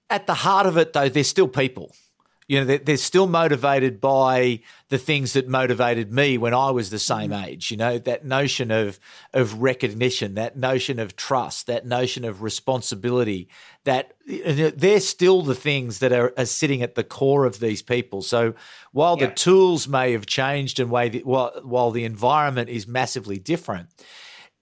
at 0.10 0.25
the 0.25 0.34
heart 0.34 0.65
of 0.65 0.78
it, 0.78 0.93
though, 0.93 1.10
they're 1.10 1.23
still 1.23 1.47
people. 1.47 1.93
You 2.48 2.60
know, 2.60 2.66
they're, 2.66 2.78
they're, 2.78 2.98
still 2.98 3.26
motivated 3.26 4.00
by 4.00 4.60
the 4.90 5.00
things 5.00 5.34
that 5.34 5.48
motivated 5.48 6.14
me 6.14 6.38
when 6.38 6.54
I 6.54 6.70
was 6.70 6.92
the 6.92 7.00
same 7.00 7.32
mm. 7.32 7.44
age. 7.44 7.72
You 7.72 7.78
know, 7.78 7.98
that 8.00 8.24
notion 8.24 8.70
of 8.70 9.00
of 9.34 9.62
recognition, 9.62 10.36
that 10.36 10.56
notion 10.56 11.00
of 11.00 11.16
trust, 11.16 11.66
that 11.68 11.88
notion 11.88 12.24
of 12.24 12.44
responsibility. 12.44 13.50
That 13.84 14.14
they're 14.26 15.00
still 15.00 15.42
the 15.42 15.56
things 15.56 16.00
that 16.00 16.12
are, 16.12 16.34
are 16.38 16.46
sitting 16.46 16.82
at 16.82 16.96
the 16.96 17.04
core 17.04 17.46
of 17.46 17.60
these 17.60 17.82
people. 17.82 18.22
So 18.22 18.54
while 18.92 19.18
yeah. 19.20 19.28
the 19.28 19.34
tools 19.34 19.88
may 19.88 20.12
have 20.12 20.26
changed 20.26 20.80
and 20.80 20.92
way 20.92 21.22
while, 21.24 21.52
while 21.64 21.92
the 21.92 22.06
environment 22.06 22.70
is 22.70 22.88
massively 22.88 23.38
different, 23.38 23.90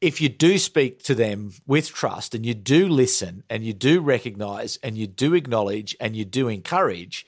if 0.04 0.20
you 0.20 0.28
do 0.28 0.58
speak 0.58 1.02
to 1.04 1.16
them 1.16 1.52
with 1.66 1.88
trust 1.88 2.36
and 2.36 2.46
you 2.46 2.54
do 2.54 2.90
listen 2.90 3.44
and 3.50 3.64
you 3.64 3.72
do 3.72 4.02
recognize 4.02 4.78
and 4.84 4.98
you 4.98 5.08
do 5.08 5.34
acknowledge 5.34 5.96
and 6.02 6.14
you 6.14 6.26
do 6.26 6.50
encourage 6.50 7.26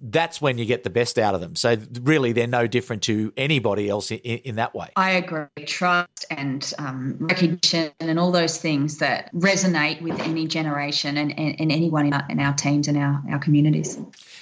that's 0.00 0.40
when 0.40 0.58
you 0.58 0.64
get 0.64 0.82
the 0.82 0.90
best 0.90 1.18
out 1.18 1.34
of 1.34 1.40
them. 1.40 1.54
So 1.56 1.76
really, 2.02 2.32
they're 2.32 2.46
no 2.46 2.66
different 2.66 3.02
to 3.04 3.32
anybody 3.36 3.88
else 3.88 4.10
in, 4.10 4.18
in 4.18 4.56
that 4.56 4.74
way. 4.74 4.88
I 4.96 5.12
agree. 5.12 5.46
Trust 5.66 6.26
and 6.30 6.72
um, 6.78 7.18
recognition 7.20 7.92
and 8.00 8.18
all 8.18 8.32
those 8.32 8.58
things 8.58 8.98
that 8.98 9.32
resonate 9.34 10.00
with 10.00 10.18
any 10.20 10.46
generation 10.46 11.16
and, 11.16 11.38
and, 11.38 11.60
and 11.60 11.70
anyone 11.70 12.06
in 12.06 12.14
our, 12.14 12.24
in 12.28 12.40
our 12.40 12.54
teams 12.54 12.88
and 12.88 12.96
our, 12.96 13.22
our 13.30 13.38
communities. 13.38 13.98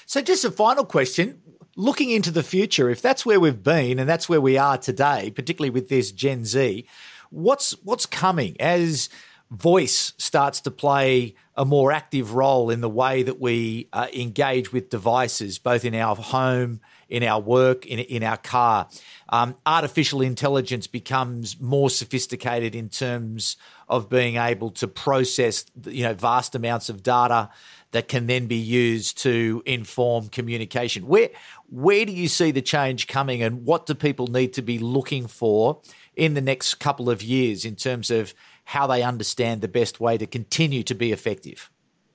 So 0.07 0.21
just 0.21 0.45
a 0.45 0.51
final 0.51 0.85
question. 0.85 1.41
Looking 1.77 2.11
into 2.11 2.31
the 2.31 2.43
future, 2.43 2.91
if 2.91 3.03
that's 3.03 3.25
where 3.25 3.39
we've 3.39 3.63
been 3.63 3.99
and 3.99 4.09
that's 4.09 4.29
where 4.29 4.41
we 4.41 4.59
are 4.59 4.79
today, 4.79 5.31
particularly 5.31 5.71
with 5.71 5.89
this 5.89 6.13
Gen 6.13 6.45
Z, 6.45 6.87
What's 7.31 7.73
what's 7.85 8.07
coming 8.07 8.57
as 8.59 9.11
voice 9.51 10.15
starts 10.17 10.63
to 10.63 10.71
play 10.71 11.35
a 11.59 11.65
more 11.65 11.91
active 11.91 12.35
role 12.35 12.71
in 12.71 12.81
the 12.81 12.89
way 12.89 13.25
that 13.25 13.41
we 13.41 13.89
uh, 13.93 14.07
engage 14.15 14.73
with 14.73 14.91
devices, 14.91 15.59
both 15.59 15.85
in 15.85 15.93
our 15.93 16.15
home, 16.15 16.81
in 17.09 17.25
our 17.25 17.41
work, 17.41 17.85
in, 17.85 17.99
in 17.99 18.23
our 18.23 18.37
car. 18.37 18.89
Um, 19.29 19.57
artificial 19.67 20.23
intelligence 20.23 20.87
becomes 20.87 21.61
more 21.61 21.91
sophisticated 21.91 22.77
in 22.77 22.89
terms 22.89 23.57
of 23.89 24.09
being 24.09 24.37
able 24.37 24.71
to 24.71 24.87
process, 24.87 25.65
you 25.85 26.05
know, 26.05 26.15
vast 26.15 26.55
amounts 26.55 26.89
of 26.89 27.03
data 27.03 27.51
that 27.91 28.07
can 28.07 28.29
then 28.29 28.47
be 28.47 28.57
used 28.57 29.19
to 29.19 29.61
inform 29.67 30.29
communication. 30.29 31.09
Where 31.09 31.31
where 31.71 32.05
do 32.07 32.13
you 32.13 32.29
see 32.29 32.53
the 32.53 32.63
change 32.63 33.09
coming, 33.09 33.43
and 33.43 33.65
what 33.65 33.87
do 33.87 33.95
people 33.95 34.29
need 34.29 34.53
to 34.55 34.63
be 34.63 34.79
looking 34.79 35.27
for 35.27 35.81
in 36.15 36.35
the 36.35 36.41
next 36.41 36.77
couple 36.77 37.11
of 37.11 37.23
years 37.23 37.65
in 37.65 37.75
terms 37.75 38.11
of 38.11 38.33
how 38.69 38.87
they 38.87 39.03
understand 39.03 39.63
the 39.63 39.69
best 39.69 39.99
way 39.99 40.19
to 40.19 40.27
continue 40.27 40.83
to 40.83 40.95
be 40.95 41.11
effective. 41.11 41.71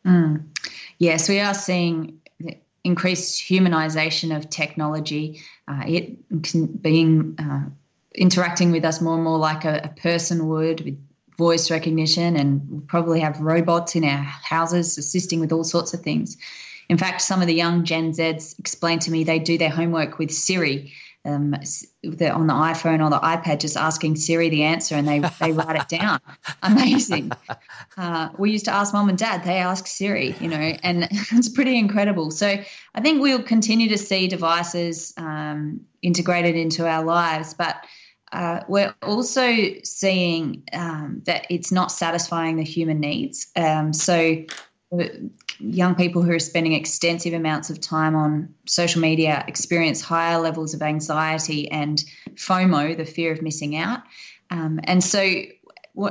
Mm. 0.06 0.46
Yes, 1.00 1.28
we 1.28 1.40
are 1.40 1.56
seeing 1.56 2.20
increased 2.84 3.42
humanization 3.42 4.38
of 4.38 4.52
technology, 4.52 5.42
uh, 5.68 5.82
it 5.88 6.80
being 6.80 7.36
uh, 7.40 7.68
interacting 8.14 8.72
with 8.72 8.86
us 8.86 9.02
more 9.02 9.16
and 9.16 9.24
more 9.24 9.40
like 9.40 9.66
a, 9.66 9.82
a, 9.84 10.00
person 10.00 10.48
would 10.48 10.82
with 10.82 10.98
voice 11.40 11.72
recognition, 11.72 12.36
and 12.36 12.62
we'll 12.70 12.82
probably 12.82 13.20
have 13.20 13.40
robots 13.40 13.96
in 13.96 14.04
our 14.04 14.22
houses 14.22 14.96
assisting 15.00 15.40
with 15.40 15.52
all 15.52 15.64
sorts 15.64 15.96
of 15.96 16.02
things. 16.02 16.38
In 16.88 17.00
fact, 17.00 17.22
some 17.22 17.42
of 17.42 17.48
the 17.48 17.56
young 17.56 17.84
Gen 17.84 18.12
Zs 18.12 18.60
explained 18.60 19.02
to 19.02 19.12
me 19.12 19.24
they 19.24 19.40
do 19.40 19.58
their 19.58 19.72
homework 19.72 20.20
with 20.20 20.30
Siri 20.30 20.94
um, 21.26 21.56
the, 22.04 22.30
on 22.30 22.48
the 22.48 22.54
iPhone 22.54 23.04
or 23.04 23.10
the 23.10 23.20
iPad, 23.20 23.60
just 23.60 23.78
asking 23.78 24.18
Siri 24.18 24.50
the 24.50 24.64
answer 24.64 24.96
and 24.96 25.08
they, 25.08 25.20
they 25.40 25.52
write 25.52 25.78
it 25.78 25.88
down. 25.88 26.20
Amazing. 26.64 27.32
Uh, 27.98 28.30
we 28.38 28.52
used 28.52 28.66
to 28.66 28.74
ask 28.74 28.94
mom 28.94 29.10
and 29.10 29.18
dad, 29.18 29.44
they 29.44 29.58
ask 29.58 29.88
Siri, 29.88 30.36
you 30.40 30.50
know, 30.50 30.58
and 30.84 31.08
it's 31.12 31.50
pretty 31.50 31.78
incredible. 31.78 32.32
So 32.32 32.58
I 32.96 33.02
think 33.02 33.22
we'll 33.22 33.44
continue 33.44 33.90
to 33.90 33.98
see 33.98 34.28
devices 34.28 35.14
um, 35.18 35.82
integrated 36.02 36.56
into 36.56 36.88
our 36.88 37.06
lives, 37.06 37.54
but 37.54 37.78
uh, 38.34 38.62
we're 38.68 38.94
also 39.04 39.56
seeing 39.84 40.64
um, 40.74 41.22
that 41.26 41.46
it's 41.50 41.72
not 41.72 41.92
satisfying 41.92 42.58
the 42.58 42.64
human 42.64 43.00
needs. 43.00 43.48
Um, 43.56 43.94
so 43.94 44.44
young 45.60 45.96
people 45.96 46.22
who 46.22 46.32
are 46.32 46.40
spending 46.40 46.74
extensive 46.74 47.34
amounts 47.34 47.70
of 47.70 47.80
time 47.80 48.16
on 48.16 48.54
social 48.66 49.02
media 49.02 49.44
experience 49.48 50.02
higher 50.02 50.40
levels 50.40 50.74
of 50.74 50.82
anxiety 50.82 51.70
and 51.70 52.04
FOMO, 52.36 52.96
the 52.96 53.06
fear 53.06 53.32
of 53.32 53.42
missing 53.42 53.76
out. 53.76 54.02
Um, 54.50 54.80
and 54.84 55.04
so, 55.04 55.34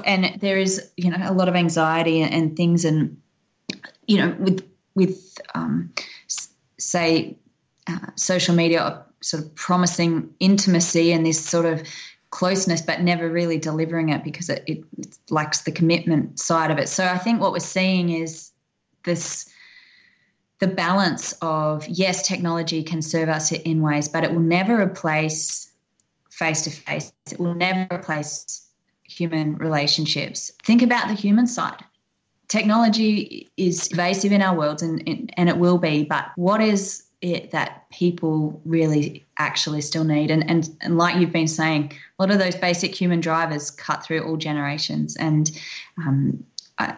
and 0.05 0.41
there 0.41 0.59
is, 0.59 0.91
you 0.97 1.11
know, 1.11 1.19
a 1.21 1.33
lot 1.33 1.49
of 1.49 1.55
anxiety 1.55 2.23
and 2.23 2.57
things, 2.57 2.85
and 2.85 3.21
you 4.07 4.19
know, 4.19 4.37
with 4.39 4.69
with 4.95 5.39
um, 5.55 5.93
say 6.79 7.37
uh, 7.87 8.07
social 8.17 8.55
media 8.55 9.05
sort 9.21 9.45
of 9.45 9.55
promising 9.55 10.35
intimacy 10.41 11.13
and 11.13 11.25
this 11.25 11.45
sort 11.45 11.67
of 11.67 11.83
closeness, 12.31 12.81
but 12.81 13.01
never 13.01 13.29
really 13.29 13.59
delivering 13.59 14.09
it 14.09 14.25
because 14.25 14.49
it, 14.49 14.65
it 14.67 14.85
lacks 15.31 15.63
the 15.63 15.73
commitment 15.73 16.41
side 16.41 16.71
of 16.71 16.79
it. 16.79 16.89
So 16.89 17.05
I 17.05 17.19
think 17.19 17.41
what 17.41 17.53
we're 17.53 17.61
seeing 17.61 18.11
is 18.11 18.52
this 19.05 19.49
the 20.63 20.69
balance 20.69 21.35
of 21.43 21.89
yes, 21.89 22.27
technology 22.27 22.85
can 22.85 23.03
serve 23.03 23.29
us 23.29 23.51
in 23.51 23.83
ways, 23.83 24.09
but 24.09 24.23
it 24.23 24.33
will 24.33 24.41
never 24.41 24.81
replace 24.81 25.73
face 26.31 26.63
to 26.63 26.71
face. 26.71 27.13
It 27.31 27.41
will 27.41 27.55
never 27.55 27.87
replace 27.93 28.69
human 29.03 29.57
relationships. 29.57 30.53
Think 30.63 30.83
about 30.83 31.09
the 31.09 31.15
human 31.15 31.49
side. 31.49 31.85
Technology 32.47 33.51
is 33.57 33.89
pervasive 33.89 34.31
in 34.31 34.41
our 34.41 34.57
world 34.57 34.83
and, 34.83 35.03
and 35.37 35.49
it 35.49 35.57
will 35.59 35.79
be, 35.79 36.05
but 36.05 36.27
what 36.37 36.61
is 36.61 37.05
it 37.23 37.51
that 37.51 37.89
people 37.91 38.61
really 38.65 39.25
actually 39.39 39.81
still 39.81 40.05
need? 40.05 40.31
And, 40.31 40.49
and, 40.49 40.69
and 40.81 40.97
like 40.97 41.17
you've 41.17 41.33
been 41.33 41.49
saying, 41.49 41.93
a 42.19 42.23
lot 42.23 42.31
of 42.31 42.39
those 42.39 42.55
basic 42.55 42.95
human 42.95 43.21
drivers 43.21 43.71
cut 43.71 44.05
through 44.05 44.23
all 44.23 44.37
generations. 44.37 45.17
And 45.17 45.51
um, 45.99 46.45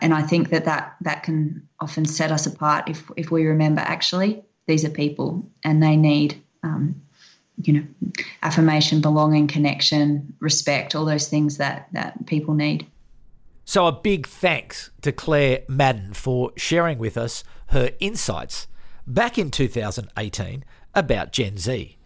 and 0.01 0.15
I 0.15 0.23
think 0.23 0.51
that, 0.51 0.65
that 0.65 0.97
that 1.03 1.23
can 1.23 1.67
often 1.81 2.05
set 2.05 2.31
us 2.31 2.47
apart 2.47 2.89
if 2.89 3.11
if 3.17 3.31
we 3.31 3.45
remember 3.45 3.81
actually 3.81 4.43
these 4.67 4.85
are 4.85 4.91
people 4.91 5.49
and 5.65 5.83
they 5.83 5.97
need 5.97 6.41
um, 6.63 7.01
you 7.63 7.73
know 7.73 7.85
affirmation, 8.43 9.01
belonging, 9.01 9.47
connection, 9.47 10.35
respect, 10.41 10.95
all 10.95 11.05
those 11.05 11.29
things 11.29 11.57
that 11.59 11.89
that 11.93 12.27
people 12.27 12.55
need. 12.55 12.87
So 13.65 13.87
a 13.87 13.93
big 13.93 14.27
thanks 14.27 14.91
to 15.03 15.13
Claire 15.13 15.63
Madden 15.69 16.13
for 16.13 16.53
sharing 16.57 16.99
with 16.99 17.17
us 17.17 17.45
her 17.69 17.93
insights 17.99 18.67
back 19.07 19.39
in 19.39 19.51
2018 19.51 20.65
about 20.95 21.33
Gen 21.33 21.57
Z. 21.57 21.97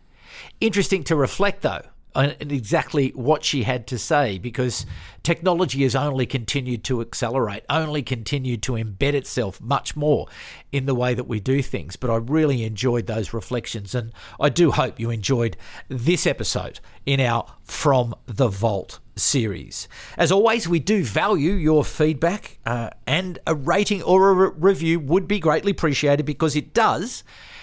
Interesting 0.60 1.02
to 1.04 1.16
reflect 1.16 1.62
though 1.62 1.82
and 2.14 2.52
exactly 2.52 3.10
what 3.10 3.44
she 3.44 3.62
had 3.62 3.86
to 3.86 3.98
say 3.98 4.38
because 4.38 4.86
technology 5.22 5.82
has 5.82 5.94
only 5.94 6.26
continued 6.26 6.82
to 6.84 7.00
accelerate, 7.00 7.64
only 7.68 8.02
continued 8.02 8.62
to 8.62 8.72
embed 8.72 9.14
itself 9.14 9.60
much 9.60 9.94
more 9.94 10.26
in 10.72 10.86
the 10.86 10.94
way 10.94 11.14
that 11.14 11.24
we 11.24 11.38
do 11.38 11.62
things. 11.62 11.96
But 11.96 12.10
I 12.10 12.16
really 12.16 12.64
enjoyed 12.64 13.06
those 13.06 13.32
reflections, 13.32 13.94
and 13.94 14.12
I 14.40 14.48
do 14.48 14.70
hope 14.70 14.98
you 14.98 15.10
enjoyed 15.10 15.56
this 15.88 16.26
episode 16.26 16.80
in 17.04 17.20
our 17.20 17.46
From 17.62 18.14
the 18.26 18.48
Vault 18.48 19.00
series. 19.16 19.86
As 20.16 20.32
always, 20.32 20.68
we 20.68 20.78
do 20.78 21.04
value 21.04 21.52
your 21.52 21.84
feedback, 21.84 22.58
uh, 22.64 22.90
and 23.06 23.38
a 23.46 23.54
rating 23.54 24.02
or 24.02 24.30
a 24.30 24.34
re- 24.34 24.50
review 24.56 24.98
would 25.00 25.28
be 25.28 25.40
greatly 25.40 25.72
appreciated 25.72 26.24
because 26.24 26.56
it 26.56 26.72
does 26.72 27.22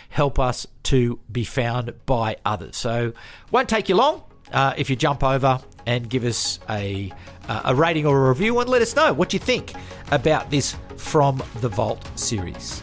help 0.09 0.39
us 0.39 0.67
to 0.83 1.19
be 1.31 1.43
found 1.43 1.93
by 2.05 2.37
others. 2.45 2.77
So, 2.77 3.13
won't 3.51 3.67
take 3.67 3.89
you 3.89 3.95
long 3.95 4.23
uh, 4.55 4.73
if 4.77 4.89
you 4.89 4.95
jump 4.95 5.23
over 5.23 5.59
and 5.85 6.09
give 6.09 6.23
us 6.23 6.59
a, 6.69 7.11
uh, 7.47 7.61
a 7.65 7.75
rating 7.75 8.07
or 8.07 8.25
a 8.25 8.29
review 8.29 8.59
and 8.59 8.69
let 8.69 8.81
us 8.81 8.95
know 8.95 9.13
what 9.13 9.33
you 9.33 9.39
think 9.39 9.73
about 10.11 10.49
this 10.49 10.75
From 10.97 11.43
the 11.61 11.69
Vault 11.69 12.09
series. 12.17 12.81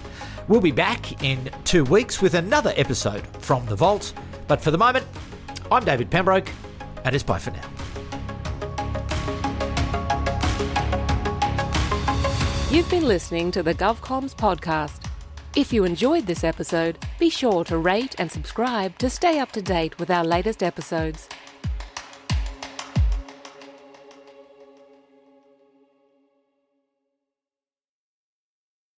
We'll 0.48 0.60
be 0.60 0.70
back 0.70 1.22
in 1.24 1.50
two 1.64 1.84
weeks 1.84 2.20
with 2.20 2.34
another 2.34 2.72
episode 2.76 3.26
from 3.38 3.64
the 3.66 3.74
Vault. 3.74 4.12
But 4.46 4.60
for 4.60 4.70
the 4.70 4.78
moment, 4.78 5.06
I'm 5.70 5.84
David 5.84 6.10
Pembroke, 6.10 6.50
and 7.04 7.14
it's 7.14 7.24
bye 7.24 7.38
for 7.38 7.50
now. 7.50 7.68
You've 12.70 12.90
been 12.90 13.06
listening 13.06 13.50
to 13.52 13.62
the 13.62 13.74
GovComms 13.74 14.34
podcast. 14.34 15.06
If 15.54 15.72
you 15.72 15.84
enjoyed 15.84 16.26
this 16.26 16.44
episode, 16.44 16.98
be 17.18 17.28
sure 17.28 17.64
to 17.64 17.76
rate 17.78 18.14
and 18.18 18.30
subscribe 18.30 18.96
to 18.98 19.10
stay 19.10 19.38
up 19.38 19.52
to 19.52 19.62
date 19.62 19.98
with 19.98 20.10
our 20.10 20.24
latest 20.24 20.62
episodes. 20.62 21.28